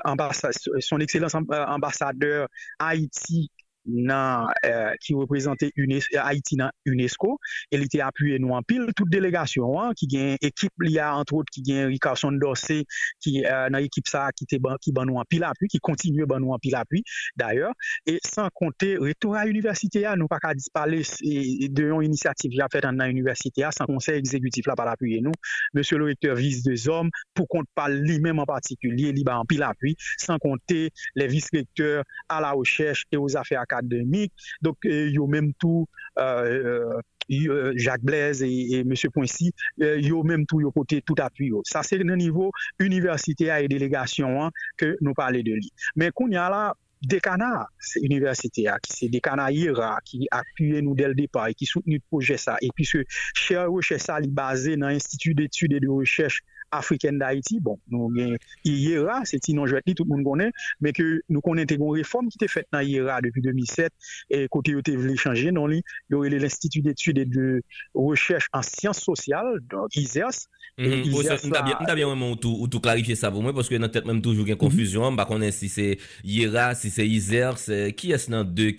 son 0.80 1.00
excellence 1.00 1.36
ambassadeur 1.36 2.48
Haïti 2.80 3.52
nan, 3.86 4.50
euh, 4.66 4.94
ki 5.02 5.16
reprezentè 5.18 5.70
euh, 5.78 6.00
Haiti 6.22 6.58
nan 6.60 6.72
UNESCO, 6.90 7.36
el 7.74 7.86
ite 7.86 8.02
apuye 8.04 8.40
nou 8.42 8.56
an 8.58 8.66
pil, 8.68 8.88
tout 8.98 9.10
delegasyon 9.12 9.78
an, 9.82 9.96
ki 9.98 10.10
gen 10.12 10.46
ekip 10.46 10.86
li 10.86 10.98
a 11.02 11.12
antrout, 11.20 11.50
ki 11.54 11.64
gen 11.66 11.90
Ricarson 11.92 12.40
Dorsey, 12.42 12.86
ki 13.24 13.38
euh, 13.44 13.68
nan 13.74 13.86
ekip 13.86 14.10
sa 14.10 14.28
ki, 14.36 14.48
te 14.50 14.60
ban, 14.62 14.80
ki 14.82 14.94
ban 14.96 15.10
nou 15.10 15.22
an 15.22 15.30
pil 15.30 15.46
apuy, 15.48 15.70
ki 15.72 15.82
kontinue 15.86 16.28
ban 16.30 16.42
nou 16.44 16.56
an 16.56 16.64
pil 16.64 16.78
apuy, 16.80 17.04
d'ayor, 17.40 17.76
e 18.10 18.18
san 18.26 18.50
konte 18.58 18.96
retou 19.02 19.38
a 19.38 19.46
universite 19.50 20.04
ya, 20.04 20.16
nou 20.20 20.32
pa 20.32 20.42
ka 20.44 20.56
dispale 20.58 21.04
e, 21.22 21.70
de 21.70 21.90
yon 21.92 22.06
inisiatif 22.06 22.56
ja 22.58 22.70
fet 22.74 22.88
an 22.90 23.00
nan 23.02 23.14
universite 23.14 23.62
ya, 23.62 23.72
san 23.76 23.90
konsey 23.90 24.20
exekutif 24.22 24.70
la 24.70 24.78
pa 24.78 24.88
l'apuye 24.90 25.22
nou, 25.26 25.34
Monsieur 25.76 25.98
le 25.98 26.06
recteur 26.06 26.36
vise 26.36 26.64
de 26.64 26.76
zom, 26.80 27.10
pou 27.36 27.50
kont 27.52 27.68
pa 27.78 27.88
li 27.92 28.18
men 28.24 28.40
en 28.42 28.48
partikulye, 28.50 29.12
li 29.16 29.24
ba 29.28 29.38
an 29.42 29.50
pil 29.50 29.64
apuy, 29.66 29.96
san 30.22 30.40
konte 30.42 30.90
le 31.16 31.28
vice 31.30 31.52
recteur 31.54 32.04
a 32.30 32.42
la 32.42 32.54
recherche 32.56 33.06
e 33.12 33.20
ouz 33.20 33.36
afe 33.40 33.58
akademik, 33.60 33.75
akademik, 33.76 34.34
dok 34.66 34.88
euh, 34.90 35.10
yo 35.14 35.28
menm 35.32 35.52
tou 35.60 35.86
euh, 36.20 36.46
euh, 36.46 37.02
euh, 37.32 37.74
Jacques 37.76 38.04
Blaise 38.04 38.44
et, 38.44 38.50
et 38.50 38.80
M. 38.80 38.94
Poincy, 39.14 39.52
euh, 39.82 40.00
yo 40.00 40.24
menm 40.24 40.46
tou 40.46 40.62
yo 40.62 40.72
pote 40.72 41.02
tout 41.06 41.20
apu 41.22 41.50
yo. 41.52 41.62
Sa 41.68 41.84
se 41.84 42.00
nan 42.04 42.20
nivou 42.22 42.52
universite 42.80 43.52
a 43.52 43.62
e 43.64 43.70
delegasyon 43.72 44.42
an 44.48 44.58
ke 44.80 44.96
nou 45.02 45.18
pale 45.18 45.44
de 45.46 45.60
li. 45.60 45.72
Men 45.96 46.16
kon 46.16 46.34
ya 46.34 46.50
la 46.54 46.66
dekana 47.06 47.68
universite 48.02 48.66
a, 48.72 48.80
ki 48.82 48.94
se 48.96 49.10
dekana 49.14 49.50
ira, 49.54 49.96
ki 50.06 50.26
apuye 50.34 50.82
nou 50.82 50.98
del 50.98 51.16
depa 51.18 51.50
e 51.52 51.58
ki 51.58 51.68
soutenu 51.70 52.02
proje 52.10 52.38
sa, 52.42 52.58
e 52.64 52.72
pi 52.76 52.88
se 52.88 53.04
chè 53.38 53.66
reche 53.68 54.00
sa 54.02 54.18
li 54.24 54.32
base 54.32 54.78
nan 54.80 54.96
institut 54.96 55.36
d'étude 55.38 55.74
et 55.74 55.84
de 55.84 55.90
recherche 55.90 56.42
afriken 56.78 57.20
d'Haïti, 57.22 57.60
bon, 57.64 57.80
nou 57.92 58.12
gen 58.16 58.36
IERA, 58.68 59.22
se 59.30 59.40
ti 59.44 59.56
nan 59.58 59.70
jwet 59.70 59.88
li, 59.90 59.96
tout 59.98 60.10
moun 60.10 60.26
konen, 60.26 60.54
men 60.84 60.96
ke 60.96 61.06
nou 61.30 61.44
konen 61.46 61.70
te 61.70 61.80
gon 61.82 61.96
reform 61.96 62.32
ki 62.34 62.44
te 62.44 62.52
fet 62.52 62.70
nan 62.76 62.86
IERA 62.86 63.22
depi 63.26 63.44
2007, 63.46 63.92
e 64.36 64.46
kote 64.54 64.76
yo 64.76 64.84
te 64.86 64.96
vle 65.00 65.18
chanje, 65.20 65.54
non 65.56 65.72
li, 65.72 65.82
yo 66.14 66.24
ele 66.26 66.40
l'Institut 66.44 66.82
d'études 66.82 67.20
et 67.20 67.26
de 67.26 67.62
recherche 67.94 68.50
en 68.54 68.62
sciences 68.62 69.04
sociales, 69.04 69.60
donc 69.70 69.96
ISEAS, 69.96 70.48
Nta 70.76 71.96
bien 71.96 72.10
mwen 72.12 72.34
ou 72.36 72.68
tou 72.68 72.82
klarifiye 72.84 73.16
sa 73.16 73.30
pou 73.32 73.40
mwen 73.44 73.56
Paske 73.56 73.78
nan 73.80 73.92
tet 73.94 74.04
mwen 74.08 74.20
toujou 74.24 74.44
gen 74.48 74.60
konfuzyon 74.60 75.16
Ba 75.16 75.24
mhm. 75.24 75.30
konen 75.30 75.54
si 75.56 75.70
se 75.72 75.86
Yera, 76.28 76.74
si 76.76 76.92
se 76.92 77.06
Izer 77.08 77.56
Ki 77.96 78.12
es 78.16 78.28
nan 78.32 78.44
de 78.52 78.74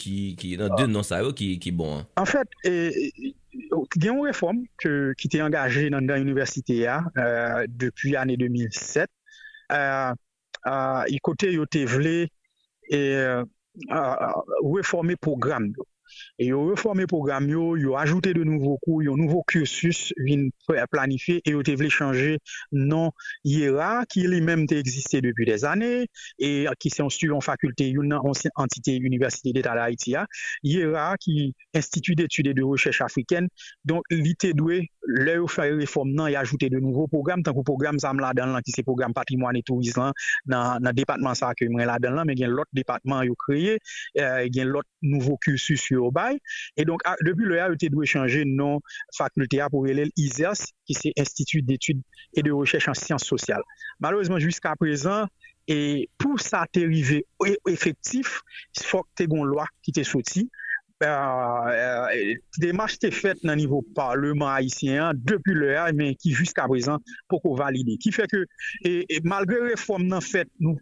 nan 0.91 1.07
sa 1.07 1.23
yo 1.25 1.33
ki 1.37 1.73
bon 1.73 2.05
An 2.21 2.29
fèt 2.29 2.53
gen 3.97 4.13
yon 4.15 4.27
reform 4.27 4.63
ki 4.81 5.31
te 5.33 5.43
angaje 5.45 5.89
nan 5.93 6.07
dan 6.09 6.23
universite 6.25 6.79
ya 6.79 7.01
euh, 7.19 7.65
depi 7.69 8.17
ane 8.17 8.37
2007. 8.41 9.09
Yi 11.13 11.19
kote 11.23 11.53
yo 11.53 11.67
te 11.67 11.85
vle 11.87 12.17
e 12.91 13.01
reforme 14.75 15.17
program 15.17 15.71
yo. 15.77 15.87
Et 16.39 16.47
ils 16.47 16.55
ont 16.55 16.67
reformé 16.67 17.03
le 17.03 17.07
programme, 17.07 17.49
ils 17.49 17.57
ont 17.57 17.97
ajouté 17.97 18.35
de 18.35 18.45
nouveaux 18.45 18.79
cours, 18.79 19.03
ils 19.03 19.09
ont 19.09 19.17
nouveau 19.17 19.43
cursus 19.47 20.13
planifié 20.91 21.37
et 21.45 21.51
ils 21.51 21.57
ont 21.57 21.63
changer 21.89 22.39
non 22.73 23.11
IERA 23.45 24.05
qui 24.07 24.23
lui-même 24.23 24.67
existé 24.71 25.21
depuis 25.21 25.45
des 25.45 25.65
années 25.65 26.09
et 26.39 26.67
qui 26.79 26.91
institué 27.01 27.33
en 27.33 27.41
faculté, 27.41 27.89
une 27.89 28.19
entité 28.57 28.97
université 28.97 29.53
d'État 29.53 29.75
d'Haïti. 29.75 30.15
IERA 30.63 31.17
qui 31.19 31.55
Institut 31.75 32.15
d'études 32.15 32.47
et 32.47 32.55
de 32.55 32.63
recherche 32.63 33.01
africaine. 33.01 33.49
Donc, 33.85 34.03
l'IT 34.11 34.55
doué, 34.55 34.91
lè 35.07 35.37
yo 35.39 35.47
fè 35.51 35.69
reform 35.75 36.13
nan, 36.17 36.31
y 36.33 36.37
ajoute 36.37 36.71
de 36.73 36.81
nouvo 36.83 37.07
program, 37.11 37.43
tankou 37.47 37.65
program 37.67 37.99
zam 38.03 38.21
la 38.23 38.33
dan 38.37 38.53
lan, 38.55 38.65
ki 38.67 38.75
se 38.75 38.85
program 38.87 39.15
patrimoine 39.17 39.61
et 39.61 39.67
tourisme 39.67 40.03
lan, 40.03 40.17
nan, 40.51 40.83
nan 40.85 40.97
depatman 40.97 41.39
sa 41.39 41.53
ke 41.57 41.69
mwen 41.71 41.89
la 41.91 41.99
dan 42.03 42.19
lan, 42.19 42.29
men 42.29 42.39
gen 42.39 42.55
lot 42.55 42.69
depatman 42.77 43.25
yo 43.29 43.37
kreye, 43.47 43.79
eh, 44.19 44.47
gen 44.53 44.73
lot 44.75 44.87
nouvo 45.03 45.39
kursus 45.45 45.89
yo 45.91 46.11
bay, 46.15 46.39
et 46.77 46.85
donk, 46.89 47.05
depi 47.27 47.49
lè 47.49 47.63
a, 47.65 47.71
yo 47.73 47.81
te 47.81 47.91
dwe 47.93 48.09
chanje 48.11 48.45
non 48.49 48.83
fakulte 49.17 49.63
a 49.63 49.71
pou 49.73 49.87
relèl 49.87 50.13
ISEAS, 50.17 50.67
ki 50.87 50.95
se 50.95 51.15
Institut 51.17 51.63
d'études 51.63 52.03
et 52.35 52.43
de 52.43 52.53
recherche 52.53 52.89
en 52.89 52.95
sciences 52.95 53.25
sociales. 53.25 53.63
Malheureusement, 54.01 54.39
jusqu'à 54.39 54.75
présent, 54.77 55.27
et 55.69 56.09
pou 56.19 56.39
sa 56.39 56.65
e-, 56.65 56.69
te 56.73 56.81
rive 56.81 57.23
efektif, 57.67 58.41
fok 58.87 59.09
te 59.19 59.27
gon 59.31 59.47
lwa 59.49 59.67
ki 59.83 59.97
te 59.97 60.05
soti, 60.07 60.47
démarche 62.59 62.95
était 62.95 63.11
faite 63.11 63.39
au 63.45 63.55
niveau 63.55 63.83
parlement 63.95 64.49
haïtien 64.49 65.13
depuis 65.15 65.55
l'heure, 65.55 65.89
mais 65.95 66.15
qui 66.15 66.33
jusqu'à 66.33 66.67
présent 66.67 66.99
pour 67.29 67.43
qu'on 67.43 67.55
valide. 67.55 67.99
Qui 67.99 68.13
fait 68.13 68.27
que, 68.27 68.47
et, 68.83 69.07
malgré 69.23 69.57
les 69.57 69.71
réformes 69.71 70.21
fait, 70.21 70.49
nous, 70.61 70.79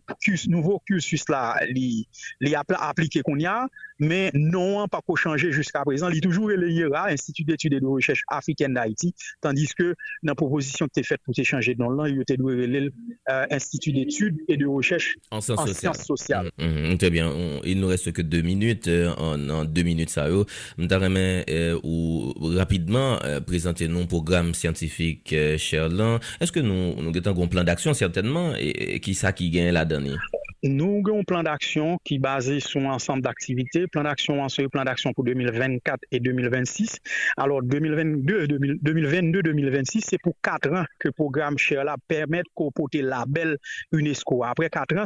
nouveau 0.49 0.81
cursus 0.87 1.29
là, 1.29 1.59
les, 1.69 2.07
les 2.41 2.55
appliqué 2.55 3.23
qu'on 3.23 3.39
y 3.39 3.47
a, 3.47 3.67
mais 3.99 4.31
non 4.35 4.87
pas 4.89 5.01
qu'on 5.07 5.15
changer 5.15 5.53
jusqu'à 5.53 5.83
présent. 5.83 6.09
Il 6.09 6.19
est 6.19 6.21
toujours 6.21 6.49
le 6.49 6.69
Institut 6.95 7.45
d'études 7.45 7.75
et 7.75 7.81
de 7.81 7.87
recherche 7.87 8.23
africaine 8.29 8.75
d'Haïti, 8.75 9.15
tandis 9.41 9.69
que 9.75 9.95
dans 10.23 10.33
la 10.33 10.35
proposition 10.35 10.89
qui 10.89 11.01
est 11.01 11.05
faite 11.05 11.21
pour 11.25 11.35
changer 11.45 11.75
dans 11.75 11.89
l'an, 11.89 12.07
il 12.07 12.21
était 12.21 12.37
le 12.37 12.93
euh, 13.31 13.47
Institut 13.51 13.93
d'études 13.93 14.39
et 14.49 14.57
de 14.57 14.67
recherche 14.67 15.17
en 15.31 15.41
sciences 15.41 16.05
sociales. 16.05 16.51
Mmh, 16.59 16.93
mmh, 16.93 16.99
très 16.99 17.11
bien. 17.11 17.33
il 17.65 17.81
nous 17.81 17.89
reste 17.89 18.13
que 18.13 18.23
deux 18.23 18.43
minutes. 18.43 18.89
Euh, 18.89 19.15
en, 19.17 19.49
en 19.49 19.65
deux 19.65 19.83
minutes, 19.83 20.04
ça 20.11 20.29
yo. 20.29 20.47
Euh, 20.79 21.79
ou 21.83 22.33
rapidement 22.57 23.19
euh, 23.25 23.41
présenter 23.41 23.89
nos 23.89 24.07
programmes 24.07 24.55
scientifiques 24.55 25.33
euh, 25.33 25.59
Cherlan. 25.59 26.19
Est-ce 26.41 26.53
que 26.53 26.61
nous 26.61 26.95
nous 27.01 27.13
avons 27.25 27.45
un 27.45 27.47
plan 27.47 27.65
d'action 27.65 27.95
certainement 27.95 28.53
et, 28.59 29.01
qui 29.01 29.15
ça 29.15 29.33
qui 29.33 29.51
gagne 29.51 29.71
la 29.71 29.85
dernière 29.85 30.21
nous 30.65 31.03
avons 31.07 31.21
un 31.21 31.25
plan 31.25 31.43
d'action 31.43 31.99
qui 32.05 32.15
est 32.15 32.19
basé 32.19 32.61
sur 32.61 32.81
un 32.81 32.95
ensemble 32.95 33.21
d'activités. 33.23 33.87
Plan 33.87 34.05
d'action, 34.05 34.43
un 34.43 34.49
plan 34.69 34.85
d'action 34.85 35.13
pour 35.13 35.25
2024 35.25 36.01
et 36.11 36.21
2026. 36.21 37.01
Alors, 37.37 37.63
2022-2026, 37.63 40.05
c'est 40.09 40.17
pour 40.19 40.33
quatre 40.43 40.73
ans 40.73 40.87
que 40.99 41.09
le 41.09 41.13
programme 41.13 41.59
Sherla 41.59 41.97
permet 42.09 42.39
de 42.39 42.49
comporter 42.55 43.03
la 43.03 43.27
belle 43.27 43.59
UNESCO. 43.93 44.43
Après 44.45 44.71
quatre 44.71 44.97
ans, 44.97 45.05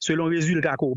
selon 0.00 0.26
les 0.26 0.38
résultats 0.38 0.74
qu'on 0.76 0.96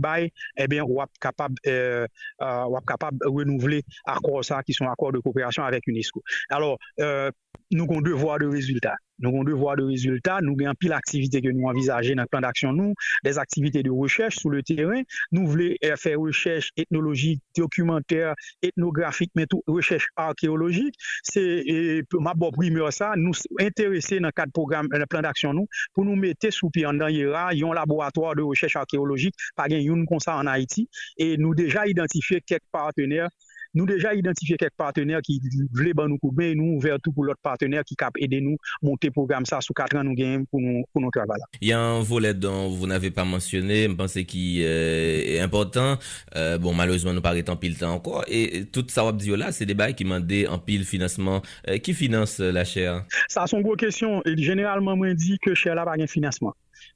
eh 0.58 0.68
bien, 0.68 0.84
on 0.84 1.04
est 1.04 1.08
capable, 1.20 1.54
euh, 1.68 2.08
euh, 2.42 2.80
capable 2.88 3.20
de 3.20 3.28
renouveler 3.28 3.84
accords 4.06 4.44
ça, 4.44 4.64
qui 4.64 4.74
sont 4.74 4.86
de 4.86 5.20
coopération 5.20 5.64
avec 5.64 5.86
UNESCO. 5.86 6.24
Alors, 6.50 6.80
euh, 7.00 7.30
nou 7.76 7.88
kon 7.90 8.04
devwa 8.06 8.38
de 8.42 8.50
rezultat. 8.52 9.00
Nou 9.22 9.36
kon 9.36 9.46
devwa 9.46 9.76
de 9.78 9.86
rezultat, 9.86 10.42
nou 10.42 10.58
gen 10.58 10.74
pil 10.82 10.94
aktivite 10.98 11.44
ke 11.46 11.52
nou 11.54 11.70
envizaje 11.70 12.16
nan 12.18 12.30
plan 12.32 12.42
d'aksyon 12.42 12.74
nou, 12.78 12.96
des 13.26 13.38
aktivite 13.42 13.84
de 13.86 13.92
rechèche 13.94 14.40
sou 14.40 14.50
le 14.54 14.64
terren, 14.66 15.06
nou 15.36 15.50
vle 15.52 15.76
euh, 15.78 15.98
fè 16.00 16.16
rechèche 16.18 16.74
etnologik, 16.82 17.42
dokumenter, 17.58 18.34
etnografik, 18.66 19.30
men 19.38 19.50
tou 19.52 19.62
rechèche 19.70 20.10
arkeologik, 20.20 20.98
se 21.30 21.44
euh, 21.44 22.18
mabop 22.18 22.58
primeur 22.58 22.90
sa, 22.96 23.14
nou 23.20 23.38
interese 23.62 24.18
nan 24.26 24.34
kat 24.36 24.50
program, 24.58 24.90
nan 24.90 25.06
euh, 25.06 25.12
plan 25.12 25.28
d'aksyon 25.28 25.54
nou, 25.60 25.70
pou 25.94 26.08
nou 26.08 26.18
mette 26.18 26.50
soupi 26.56 26.88
an 26.90 26.98
dan 27.02 27.14
yera, 27.14 27.52
yon 27.58 27.78
laboratoire 27.78 28.40
de 28.42 28.48
rechèche 28.50 28.82
arkeologik, 28.82 29.38
pa 29.60 29.70
gen 29.70 29.86
yon 29.86 30.08
konsa 30.10 30.40
an 30.42 30.50
Haiti, 30.50 30.88
e 31.22 31.36
nou 31.38 31.54
deja 31.58 31.86
identifiye 31.90 32.42
kek 32.42 32.66
partener 32.74 33.30
nous 33.74 33.86
déjà 33.86 34.14
identifié 34.14 34.58
quelques 34.58 34.74
partenaires 34.76 35.22
qui 35.22 35.42
voulaient 35.74 35.94
nous 36.08 36.18
couper, 36.18 36.56
nous 36.56 36.76
ouvert 36.76 36.98
tout 37.02 37.12
pour 37.12 37.24
l'autre 37.24 37.40
partenaire 37.42 37.84
qui 37.84 37.96
cap 37.96 38.14
aider 38.18 38.42
nous 38.42 38.58
monter 38.82 39.08
le 39.08 39.14
programme 39.14 39.46
ça 39.46 39.62
sous 39.62 39.74
quatre 39.74 39.96
ans 39.98 40.04
nous 40.04 40.14
gagnons 40.14 40.46
pour 40.46 40.62
nous 40.62 40.84
pour 40.92 41.02
nous 41.02 41.12
travailler. 41.12 41.44
Il 41.62 41.68
y 41.68 41.74
a 41.74 41.80
un 41.80 42.02
volet 42.02 42.34
dont 42.34 42.70
vous 42.70 42.88
n'avez 42.88 43.12
pas 43.12 43.26
mentionné, 43.26 43.84
je 43.84 43.94
pense 43.94 44.14
qui 44.28 44.64
euh, 44.64 45.22
est 45.24 45.40
important. 45.40 45.98
Euh, 46.36 46.58
bon 46.58 46.74
malheureusement 46.74 47.14
nous 47.14 47.22
paraît 47.22 47.50
en 47.50 47.56
pile 47.56 47.78
temps 47.78 47.94
encore 47.94 48.26
et 48.28 48.66
tout 48.66 48.86
ça 48.88 49.04
va 49.04 49.12
dire 49.12 49.38
là 49.38 49.52
c'est 49.52 49.66
des 49.66 49.74
bails 49.74 49.96
qui 49.96 50.04
demandent 50.04 50.32
en 50.50 50.58
pile 50.58 50.86
financement 50.86 51.42
euh, 51.68 51.78
qui 51.78 51.94
finance 51.94 52.40
la 52.40 52.64
chaire? 52.64 53.06
Ça 53.28 53.46
c'est 53.48 53.56
une 53.56 53.64
grosse 53.64 53.78
question 53.78 54.22
et 54.26 54.38
généralement 54.38 54.96
moi 54.96 55.14
dit 55.14 55.38
que 55.42 55.54
chaire 55.54 55.76
là 55.76 55.86
pas 55.86 55.98
de 55.98 56.06
financement. 56.06 56.54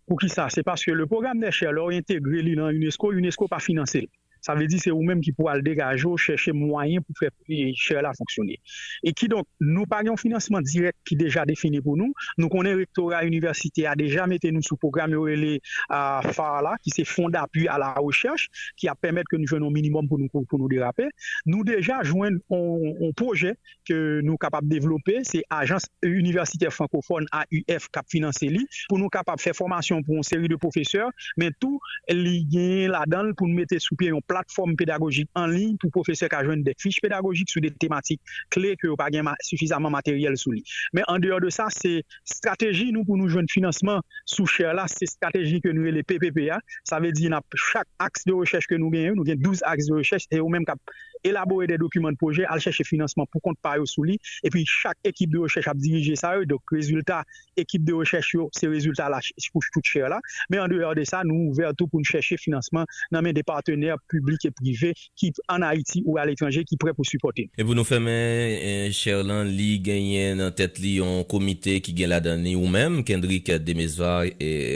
Pour 0.08 0.20
qui 0.20 0.30
ça? 0.30 0.48
C'est 0.50 0.64
parce 0.64 0.84
que 0.84 0.92
le 0.92 1.06
programme 1.06 1.40
des 1.40 1.52
chaires 1.52 1.72
là 1.72 1.88
intégré 1.92 2.56
dans 2.56 2.70
UNESCO, 2.70 3.12
UNESCO 3.14 3.48
pas 3.48 3.60
financé. 3.60 4.10
Ça 4.46 4.54
veut 4.54 4.68
dire 4.68 4.80
c'est 4.80 4.92
vous-même 4.92 5.22
qui 5.22 5.32
pourrez 5.32 5.56
le 5.56 5.64
dégager, 5.64 6.08
chercher 6.18 6.52
moyen 6.52 7.02
pour 7.02 7.16
faire 7.18 7.32
cher 7.74 8.04
la 8.04 8.14
fonctionner. 8.14 8.60
Et 9.02 9.12
qui 9.12 9.28
donc, 9.28 9.48
nous 9.60 9.86
un 9.90 10.18
financement 10.18 10.62
direct 10.62 11.00
qui 11.04 11.16
est 11.16 11.18
déjà 11.18 11.46
défini 11.46 11.82
pour 11.82 11.98
nous. 11.98 12.14
Nous 12.38 12.48
connaissons 12.48 12.78
rectorat 12.78 13.26
université 13.26 13.88
a 13.88 13.96
déjà 13.96 14.28
mis 14.28 14.38
nous 14.44 14.62
sous 14.62 14.78
programme 14.78 15.16
les 15.26 15.62
FARLA, 15.90 16.76
qui 16.84 16.92
c'est 16.92 17.06
fonds 17.06 17.30
d'appui 17.30 17.68
à 17.68 17.80
la 17.80 17.94
recherche, 17.94 18.50
qui 18.78 18.88
a 18.88 18.94
permettre 18.94 19.30
que 19.32 19.38
nous 19.38 19.48
jouions 19.48 19.66
au 19.66 19.72
minimum 19.72 20.08
pour 20.08 20.20
nous, 20.20 20.28
pour 20.30 20.60
nous 20.60 20.68
déraper. 20.68 21.08
Nous 21.48 21.64
déjà 21.64 22.04
jouons 22.04 22.26
un, 22.26 23.12
projet 23.16 23.56
que 23.88 24.22
nous 24.22 24.34
sommes 24.34 24.38
capables 24.38 24.68
de 24.68 24.76
développer, 24.76 25.22
c'est 25.24 25.44
Agence 25.50 25.88
universitaire 26.04 26.72
francophone 26.72 27.26
AUF 27.34 27.88
qui 27.88 28.00
a 28.00 28.04
financé 28.08 28.50
pour 28.90 29.00
nous 29.00 29.10
capables 29.10 29.38
de 29.38 29.42
faire 29.42 29.56
formation 29.56 30.04
pour 30.04 30.16
une 30.16 30.24
série 30.24 30.48
de 30.48 30.56
professeurs, 30.56 31.10
mais 31.38 31.50
tout 31.60 31.80
lié 32.10 32.88
là-dedans 32.88 33.32
pour 33.36 33.48
nous 33.48 33.56
mettre 33.56 33.80
sous 33.80 33.96
pied 33.96 34.12
plateforme 34.36 34.76
pédagogique 34.76 35.30
en 35.36 35.48
ligne 35.48 35.78
pour 35.78 35.92
professeurs 35.92 36.28
qui 36.30 36.36
ont 36.36 36.58
des 36.58 36.76
fiches 36.78 37.00
pédagogiques 37.02 37.50
sur 37.50 37.62
des 37.62 37.72
thématiques 37.72 38.22
clés 38.50 38.76
que 38.76 38.88
n'ont 38.88 38.96
pas 38.96 39.08
suffisamment 39.42 39.90
matériel 39.90 40.38
sur 40.38 40.52
lui. 40.52 40.64
Mais 40.94 41.04
en 41.08 41.20
dehors 41.20 41.40
de 41.40 41.50
ça, 41.50 41.68
c'est 41.70 42.04
stratégie 42.26 42.92
nous 42.92 43.06
pour 43.06 43.16
nous 43.16 43.30
joindre 43.30 43.50
financement 43.50 44.02
sous 44.26 44.46
cher 44.46 44.74
là, 44.74 44.86
c'est 44.88 45.06
stratégie 45.06 45.62
que 45.62 45.70
nous 45.70 45.84
les 45.84 46.04
PPPA. 46.04 46.60
Ça 46.84 47.00
veut 47.00 47.12
dire 47.12 47.40
chaque 47.54 47.88
axe 48.00 48.26
de 48.26 48.34
recherche 48.34 48.68
que 48.68 48.76
nous 48.76 48.90
gagnons, 48.90 49.16
nous 49.16 49.24
gagnons 49.24 49.42
12 49.42 49.62
axes 49.64 49.86
de 49.86 49.94
recherche 49.94 50.26
et 50.32 50.40
au 50.40 50.50
même 50.50 50.66
cap 50.66 50.80
élaborer 51.26 51.68
des 51.68 51.78
documents 51.78 52.12
de 52.12 52.18
projet, 52.18 52.46
aller 52.46 52.62
chercher 52.62 52.84
financement 52.84 53.26
pour 53.26 53.42
compte 53.42 53.58
par 53.62 53.76
sous 53.86 54.04
lui. 54.04 54.20
Et 54.44 54.50
puis, 54.50 54.66
chaque 54.66 54.98
équipe 55.04 55.32
de 55.32 55.40
recherche 55.40 55.68
a 55.68 55.74
dirigé 55.74 56.16
ça. 56.16 56.34
Donc, 56.46 56.62
résultat, 56.72 57.24
équipe 57.58 57.84
de 57.84 57.94
recherche, 57.94 58.36
ces 58.52 58.68
résultats-là, 58.68 59.20
pour 59.52 59.62
tout 59.74 59.82
cher 59.84 60.10
là. 60.10 60.20
Mais 60.50 60.60
en 60.60 60.68
dehors 60.68 60.96
de 60.96 61.04
ça, 61.04 61.24
nous 61.24 61.50
ouvrons 61.50 61.74
tout 61.74 61.88
pour 61.88 62.00
nous 62.00 62.06
chercher 62.06 62.38
financement 62.38 62.86
dans 63.12 63.22
des 63.22 63.44
partenaires 63.44 63.98
publics 64.08 64.46
et 64.46 64.52
privés 64.52 64.94
qui, 65.16 65.34
en 65.50 65.62
Haïti 65.62 66.04
ou 66.06 66.18
à 66.18 66.26
l'étranger, 66.26 66.64
qui 66.64 66.78
prêts 66.78 66.94
pour 66.94 67.06
supporter. 67.06 67.50
Et 67.58 67.64
vous 67.64 67.74
nous 67.74 67.84
faites, 67.84 68.02
euh, 68.02 68.92
Cherlan, 68.92 69.44
li 69.44 69.80
gagner 69.80 70.34
en 70.34 70.52
tête 70.52 70.80
li 70.80 71.00
un 71.00 71.24
comité 71.24 71.82
qui 71.82 71.94
gagne 71.94 72.10
la 72.10 72.20
dernière 72.20 72.60
ou 72.60 72.68
même 72.68 73.04
Kendrick 73.04 73.52
Demesvar 73.52 74.26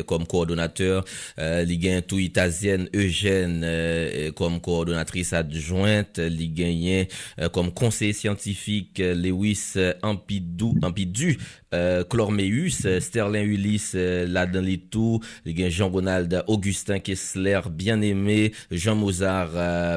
comme 0.05 0.25
coordonnateur, 0.25 1.05
euh, 1.37 1.63
li 1.63 1.77
gagne 1.77 2.01
tout 2.01 2.19
Itasienne 2.19 2.89
Eugène 2.95 3.61
euh, 3.63 4.31
comme 4.31 4.59
coordonnatrice 4.59 5.33
adjointe, 5.33 6.19
li 6.39 6.49
genyen 6.55 7.05
kom 7.53 7.69
konsey 7.75 8.13
scientifique 8.13 8.99
Lewis 8.99 9.75
Ampidou, 10.01 10.73
Ampidou 10.81 11.35
euh, 11.73 12.03
Clormeus, 12.03 12.87
Sterling 12.99 13.45
Ulysse 13.45 13.93
les 13.93 14.77
tout, 14.89 15.19
Jean-Ronald 15.45 16.43
Augustin 16.47 16.99
Kessler, 16.99 17.59
bien-aimé, 17.69 18.53
Jean 18.71 18.95
Mozart 18.95 19.51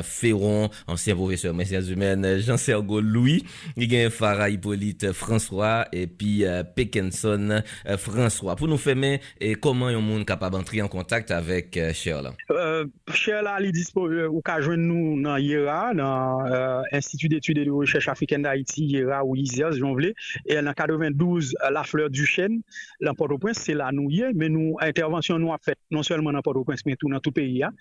Ferron, 0.05 0.69
ancien 0.87 1.15
professeur 1.15 1.55
de 1.55 1.65
sciences 1.65 1.89
humaines, 1.89 2.39
Jean-Sergo 2.39 3.01
Louis, 3.01 3.45
Farah 4.11 4.51
Hippolyte 4.51 5.13
François, 5.13 5.87
et 5.93 6.07
puis 6.07 6.45
Pekenson 6.75 7.63
François. 7.97 8.57
Pour 8.57 8.69
nous 8.69 8.77
faire, 8.77 8.93
et 9.41 9.55
comment 9.55 9.87
un 9.87 10.01
monde 10.01 10.27
capable 10.27 10.57
d'entrer 10.57 10.83
en 10.83 10.89
contact 10.89 11.31
avec 11.31 11.79
Cher 11.95 12.21
là? 12.23 12.35
Cher 13.15 13.43
là, 13.43 13.57
il 13.61 13.67
est 13.69 13.73
disponible, 13.73 14.27
ou 14.27 14.43
qu'à 14.43 14.61
joindre 14.61 14.83
nous 14.83 15.17
Euh, 16.41 16.63
dans 16.63 16.83
l'Institut 16.93 17.29
d'études 17.29 17.59
et 17.59 17.65
de 17.65 17.71
recherche 17.71 18.09
africaine 18.09 18.43
d'Haïti, 18.43 19.03
ou 19.25 19.37
ISES, 19.37 19.73
j'en 19.73 19.93
voulais, 19.93 20.15
et 20.47 20.59
en 20.59 20.73
92, 20.73 21.55
la 21.71 21.85
fleur 21.85 22.11
du 22.11 22.25
chêne, 22.25 22.63
dans 23.01 23.15
Port-au-Prince, 23.15 23.59
c'est 23.59 23.75
là 23.75 23.91
nous 23.93 24.11
y 24.11 24.21
est, 24.21 24.33
mais 24.35 24.49
nous, 24.49 24.77
intervention 24.81 25.39
nous 25.39 25.53
a 25.53 25.59
fait, 25.59 25.79
non 25.91 26.03
seulement 26.03 26.33
dans 26.33 26.43
Port-au-Prince, 26.43 26.81
mais 26.87 26.97
tout 26.97 27.09
dans 27.09 27.21
tout 27.21 27.33
pays. 27.33 27.63
Hein. 27.63 27.73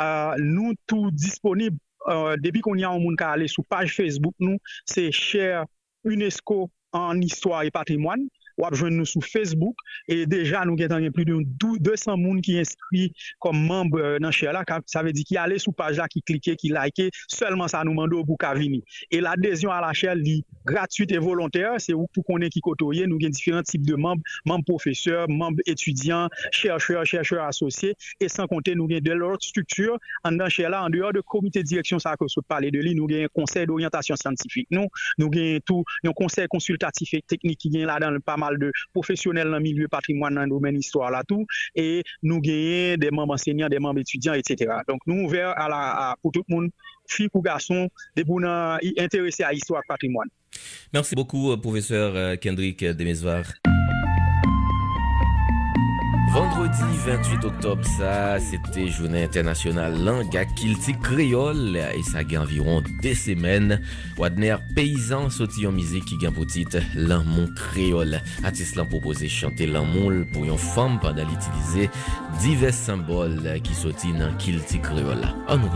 Euh, 0.00 0.34
nous, 0.38 0.74
tout 0.86 1.10
disponible, 1.10 1.76
euh, 2.08 2.36
depuis 2.38 2.60
qu'on 2.60 2.76
y 2.76 2.84
a 2.84 2.90
un 2.90 2.98
monde 2.98 3.16
qui 3.16 3.24
a 3.24 3.30
allé 3.30 3.48
sur 3.48 3.64
page 3.64 3.94
Facebook, 3.94 4.34
nous, 4.38 4.58
c'est 4.84 5.12
cher 5.12 5.64
UNESCO 6.04 6.70
en 6.92 7.20
histoire 7.20 7.62
et 7.62 7.70
patrimoine. 7.70 8.28
Ou 8.58 8.74
joindre 8.74 8.96
nous 8.96 9.06
sur 9.06 9.24
Facebook 9.24 9.76
et 10.08 10.26
déjà 10.26 10.64
nous 10.64 10.76
avons 10.82 11.10
plus 11.10 11.24
de 11.24 11.42
200 11.78 12.16
personnes 12.16 12.40
qui 12.40 12.58
inscrits 12.58 13.12
comme 13.38 13.66
membres 13.66 14.18
dans 14.20 14.30
chez 14.30 14.46
là 14.46 14.64
ça 14.86 15.02
veut 15.02 15.12
dire 15.12 15.24
qu'il 15.24 15.38
allait 15.38 15.58
sur 15.58 15.74
page 15.74 15.96
là 15.96 16.08
qui 16.08 16.22
cliquait 16.22 16.56
qui 16.56 16.68
likait 16.68 17.10
seulement 17.28 17.68
ça 17.68 17.82
nous 17.84 17.92
demande 17.92 18.12
au 18.14 18.24
bout 18.24 18.36
venir. 18.54 18.82
Et 19.10 19.20
l'adhésion 19.20 19.70
à 19.70 19.80
la 19.80 19.92
chaîne 19.92 20.26
est 20.26 20.42
gratuite 20.66 21.12
et 21.12 21.18
volontaire 21.18 21.74
c'est 21.78 21.92
pour 21.92 22.24
qu'on 22.24 22.38
ait 22.38 22.48
qui 22.48 22.60
côtoyer 22.60 23.06
nous 23.06 23.18
avons 23.20 23.30
différents 23.30 23.62
types 23.62 23.86
de 23.86 23.94
membres 23.94 24.22
membres 24.44 24.64
professeurs 24.64 25.28
membres 25.28 25.60
étudiants 25.66 26.28
chercheurs 26.50 27.04
chercheurs 27.04 27.44
associés 27.44 27.94
et 28.20 28.28
sans 28.28 28.46
compter 28.46 28.74
nous 28.74 28.84
avons 28.84 29.00
de 29.00 29.12
l'autre 29.12 29.44
structure 29.44 29.98
en 30.24 30.32
dans 30.32 30.48
en 30.48 30.90
dehors 30.90 31.12
de 31.12 31.20
comité 31.20 31.62
de 31.62 31.68
direction 31.68 31.98
ça 31.98 32.16
que 32.16 32.26
je 32.28 32.40
parler 32.40 32.70
de 32.70 32.80
lui 32.80 32.94
nous 32.94 33.06
avons 33.10 33.24
un 33.24 33.28
conseil 33.28 33.66
d'orientation 33.66 34.16
scientifique. 34.16 34.68
Nous 34.70 34.86
nous 35.18 35.30
avons 35.32 35.58
tout 35.64 35.84
un 36.04 36.12
conseil 36.12 36.46
consultatif 36.48 37.14
et 37.14 37.22
technique 37.22 37.58
qui 37.58 37.70
vient 37.70 37.86
là 37.86 37.98
dans 37.98 38.18
pas 38.20 38.36
mal 38.36 38.47
de 38.56 38.72
professionnels 38.92 39.48
dans 39.50 39.56
le 39.56 39.62
milieu 39.62 39.88
patrimoine, 39.88 40.34
dans 40.34 40.42
le 40.42 40.48
domaine 40.48 40.76
histoire 40.76 41.10
là 41.10 41.22
tout, 41.26 41.44
et 41.74 42.02
nous 42.22 42.40
gagnons 42.40 42.96
des 42.96 43.10
membres 43.10 43.34
enseignants, 43.34 43.68
des 43.68 43.78
membres 43.78 44.00
étudiants, 44.00 44.34
etc. 44.34 44.70
Donc 44.88 45.00
nous 45.06 45.24
ouverts 45.24 45.58
à 45.58 45.68
la, 45.68 46.16
pour 46.22 46.32
tout 46.32 46.44
le 46.48 46.54
monde, 46.54 46.70
filles 47.06 47.28
ou 47.34 47.42
garçons, 47.42 47.88
des 48.16 48.24
pour 48.24 48.40
intéressés 48.98 49.42
à 49.42 49.52
l'histoire 49.52 49.82
patrimoine. 49.86 50.28
Merci 50.92 51.14
beaucoup, 51.14 51.56
professeur 51.58 52.16
euh, 52.16 52.36
Kendrick 52.36 52.84
Demesvar. 52.84 53.44
Vendredi 56.32 56.82
28 57.06 57.44
octobre, 57.44 57.84
ça, 57.98 58.38
c'était 58.38 58.88
Journée 58.88 59.24
internationale 59.24 60.02
langue 60.04 60.36
à 60.36 60.44
Kilti 60.44 60.94
créole 60.98 61.76
et 61.76 62.02
ça 62.02 62.18
a 62.18 62.40
environ 62.40 62.82
deux 63.02 63.14
semaines. 63.14 63.80
Wadner 64.18 64.56
paysan 64.74 65.30
sorti 65.30 65.66
en 65.66 65.72
musique 65.72 66.04
qui 66.04 66.18
gagne 66.18 66.32
pour 66.32 66.46
titre 66.46 66.78
L'amour 66.94 67.48
créole. 67.56 68.20
Artiste 68.44 68.76
l'a 68.76 68.84
proposé 68.84 69.28
chanter 69.28 69.66
l'amour 69.66 70.12
pour 70.32 70.44
une 70.44 70.58
femme 70.58 70.98
pendant 71.00 71.24
l'utiliser 71.24 71.90
divers 72.40 72.74
symboles 72.74 73.60
qui 73.62 73.74
sortent 73.74 74.06
dans 74.18 74.36
Kilti 74.36 74.80
créole. 74.80 75.26
On 75.48 75.56
nous 75.56 75.70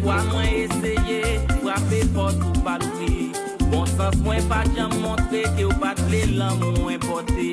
fwa 0.00 0.18
mwen 0.30 0.48
eseye, 0.62 1.40
frape 1.62 2.00
pot 2.14 2.36
ou 2.46 2.62
pa 2.64 2.78
loupri. 2.82 3.30
Bon 3.72 3.86
sens 3.88 4.16
mwen 4.24 4.44
pa 4.50 4.62
jam 4.76 4.92
montre 5.02 5.42
ke 5.56 5.64
ou 5.64 5.76
pat 5.80 6.00
le 6.12 6.22
lan 6.36 6.60
mwen 6.60 7.00
pote. 7.02 7.48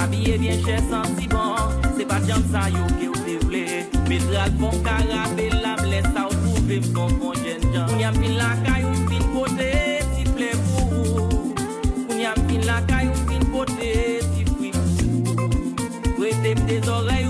Abye 0.00 0.36
bien 0.42 0.60
chè 0.64 0.78
santi 0.90 1.28
bon, 1.32 1.72
se 1.96 2.06
pa 2.10 2.20
jam 2.28 2.44
sa 2.52 2.66
yo 2.74 2.84
ke 2.98 3.08
ou 3.08 3.24
te 3.26 3.38
vle. 3.46 3.64
Medral 4.10 4.52
bon 4.60 4.76
karabe 4.86 5.48
la 5.62 5.74
mle 5.82 6.04
sa 6.10 6.28
ou 6.28 6.40
pouve 6.44 6.80
mkon 6.86 7.18
kon 7.22 7.42
jen 7.46 7.64
jan. 7.72 7.88
Koun 7.88 8.04
yam 8.04 8.20
pin 8.20 8.38
lakay 8.40 8.86
ou 8.90 9.08
pin 9.10 9.26
kote, 9.32 9.72
si 10.14 10.28
ple 10.32 10.52
pou. 10.68 11.28
Koun 12.04 12.24
yam 12.24 12.46
pin 12.48 12.64
lakay 12.68 13.12
ou 13.12 13.28
pin 13.28 13.44
kote, 13.54 13.92
si 14.30 14.48
fwi 14.54 14.72
pou. 14.78 15.52
Prete 16.16 16.58
m 16.58 16.66
de 16.68 16.80
zorey. 16.86 17.23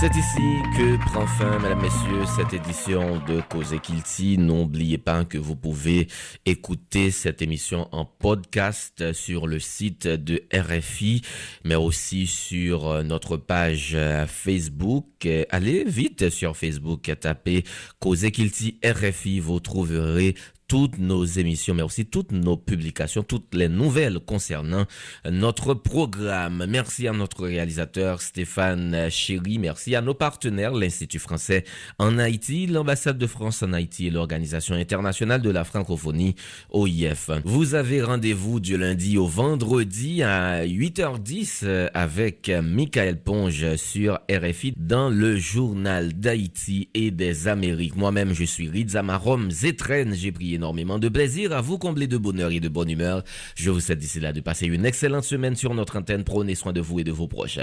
C'est 0.00 0.14
ici 0.14 0.62
que 0.76 0.96
prend 1.06 1.26
fin, 1.26 1.58
mesdames, 1.58 1.82
messieurs, 1.82 2.24
cette 2.36 2.52
édition 2.52 3.18
de 3.26 3.40
Cause 3.40 3.74
Kilti. 3.82 4.38
N'oubliez 4.38 4.96
pas 4.96 5.24
que 5.24 5.38
vous 5.38 5.56
pouvez 5.56 6.06
écouter 6.46 7.10
cette 7.10 7.42
émission 7.42 7.88
en 7.90 8.04
podcast 8.04 9.12
sur 9.12 9.48
le 9.48 9.58
site 9.58 10.06
de 10.06 10.44
RFI, 10.54 11.22
mais 11.64 11.74
aussi 11.74 12.28
sur 12.28 13.02
notre 13.02 13.36
page 13.36 13.96
Facebook. 14.28 15.28
Allez 15.50 15.82
vite 15.82 16.30
sur 16.30 16.56
Facebook, 16.56 17.10
tapez 17.18 17.64
Cause 17.98 18.24
Kilti 18.30 18.78
RFI, 18.84 19.40
vous 19.40 19.58
trouverez 19.58 20.36
toutes 20.68 20.98
nos 20.98 21.24
émissions, 21.24 21.74
mais 21.74 21.82
aussi 21.82 22.04
toutes 22.04 22.30
nos 22.30 22.58
publications, 22.58 23.22
toutes 23.22 23.54
les 23.54 23.70
nouvelles 23.70 24.20
concernant 24.20 24.84
notre 25.28 25.72
programme. 25.72 26.66
Merci 26.68 27.08
à 27.08 27.12
notre 27.12 27.44
réalisateur 27.44 28.20
Stéphane 28.20 29.08
Chéry. 29.10 29.58
Merci 29.58 29.94
à 29.94 30.02
nos 30.02 30.12
partenaires, 30.12 30.74
l'Institut 30.74 31.18
français 31.18 31.64
en 31.98 32.18
Haïti, 32.18 32.66
l'ambassade 32.66 33.16
de 33.16 33.26
France 33.26 33.62
en 33.62 33.72
Haïti 33.72 34.08
et 34.08 34.10
l'Organisation 34.10 34.74
internationale 34.74 35.40
de 35.40 35.48
la 35.48 35.64
francophonie, 35.64 36.34
OIF. 36.70 37.30
Vous 37.44 37.74
avez 37.74 38.02
rendez-vous 38.02 38.60
du 38.60 38.76
lundi 38.76 39.16
au 39.16 39.26
vendredi 39.26 40.22
à 40.22 40.66
8h10 40.66 41.90
avec 41.94 42.50
Michael 42.62 43.22
Ponge 43.22 43.76
sur 43.76 44.18
RFI 44.30 44.74
dans 44.76 45.08
le 45.08 45.36
journal 45.36 46.12
d'Haïti 46.12 46.90
et 46.92 47.10
des 47.10 47.48
Amériques. 47.48 47.96
Moi-même, 47.96 48.34
je 48.34 48.44
suis 48.44 48.68
Rizamarom 48.68 49.50
Zetren. 49.50 50.12
J'ai 50.14 50.30
prié 50.30 50.57
énormément 50.58 50.98
de 50.98 51.08
plaisir 51.08 51.52
à 51.52 51.60
vous 51.60 51.78
combler 51.78 52.08
de 52.08 52.18
bonheur 52.18 52.50
et 52.50 52.58
de 52.58 52.68
bonne 52.68 52.90
humeur. 52.90 53.22
Je 53.54 53.70
vous 53.70 53.80
souhaite 53.80 54.00
d'ici 54.00 54.18
là 54.18 54.32
de 54.32 54.40
passer 54.40 54.66
une 54.66 54.84
excellente 54.84 55.24
semaine 55.24 55.54
sur 55.54 55.72
notre 55.72 55.96
antenne. 55.96 56.24
Prenez 56.24 56.56
soin 56.56 56.72
de 56.72 56.80
vous 56.80 56.98
et 56.98 57.04
de 57.04 57.12
vos 57.12 57.28
proches. 57.28 57.60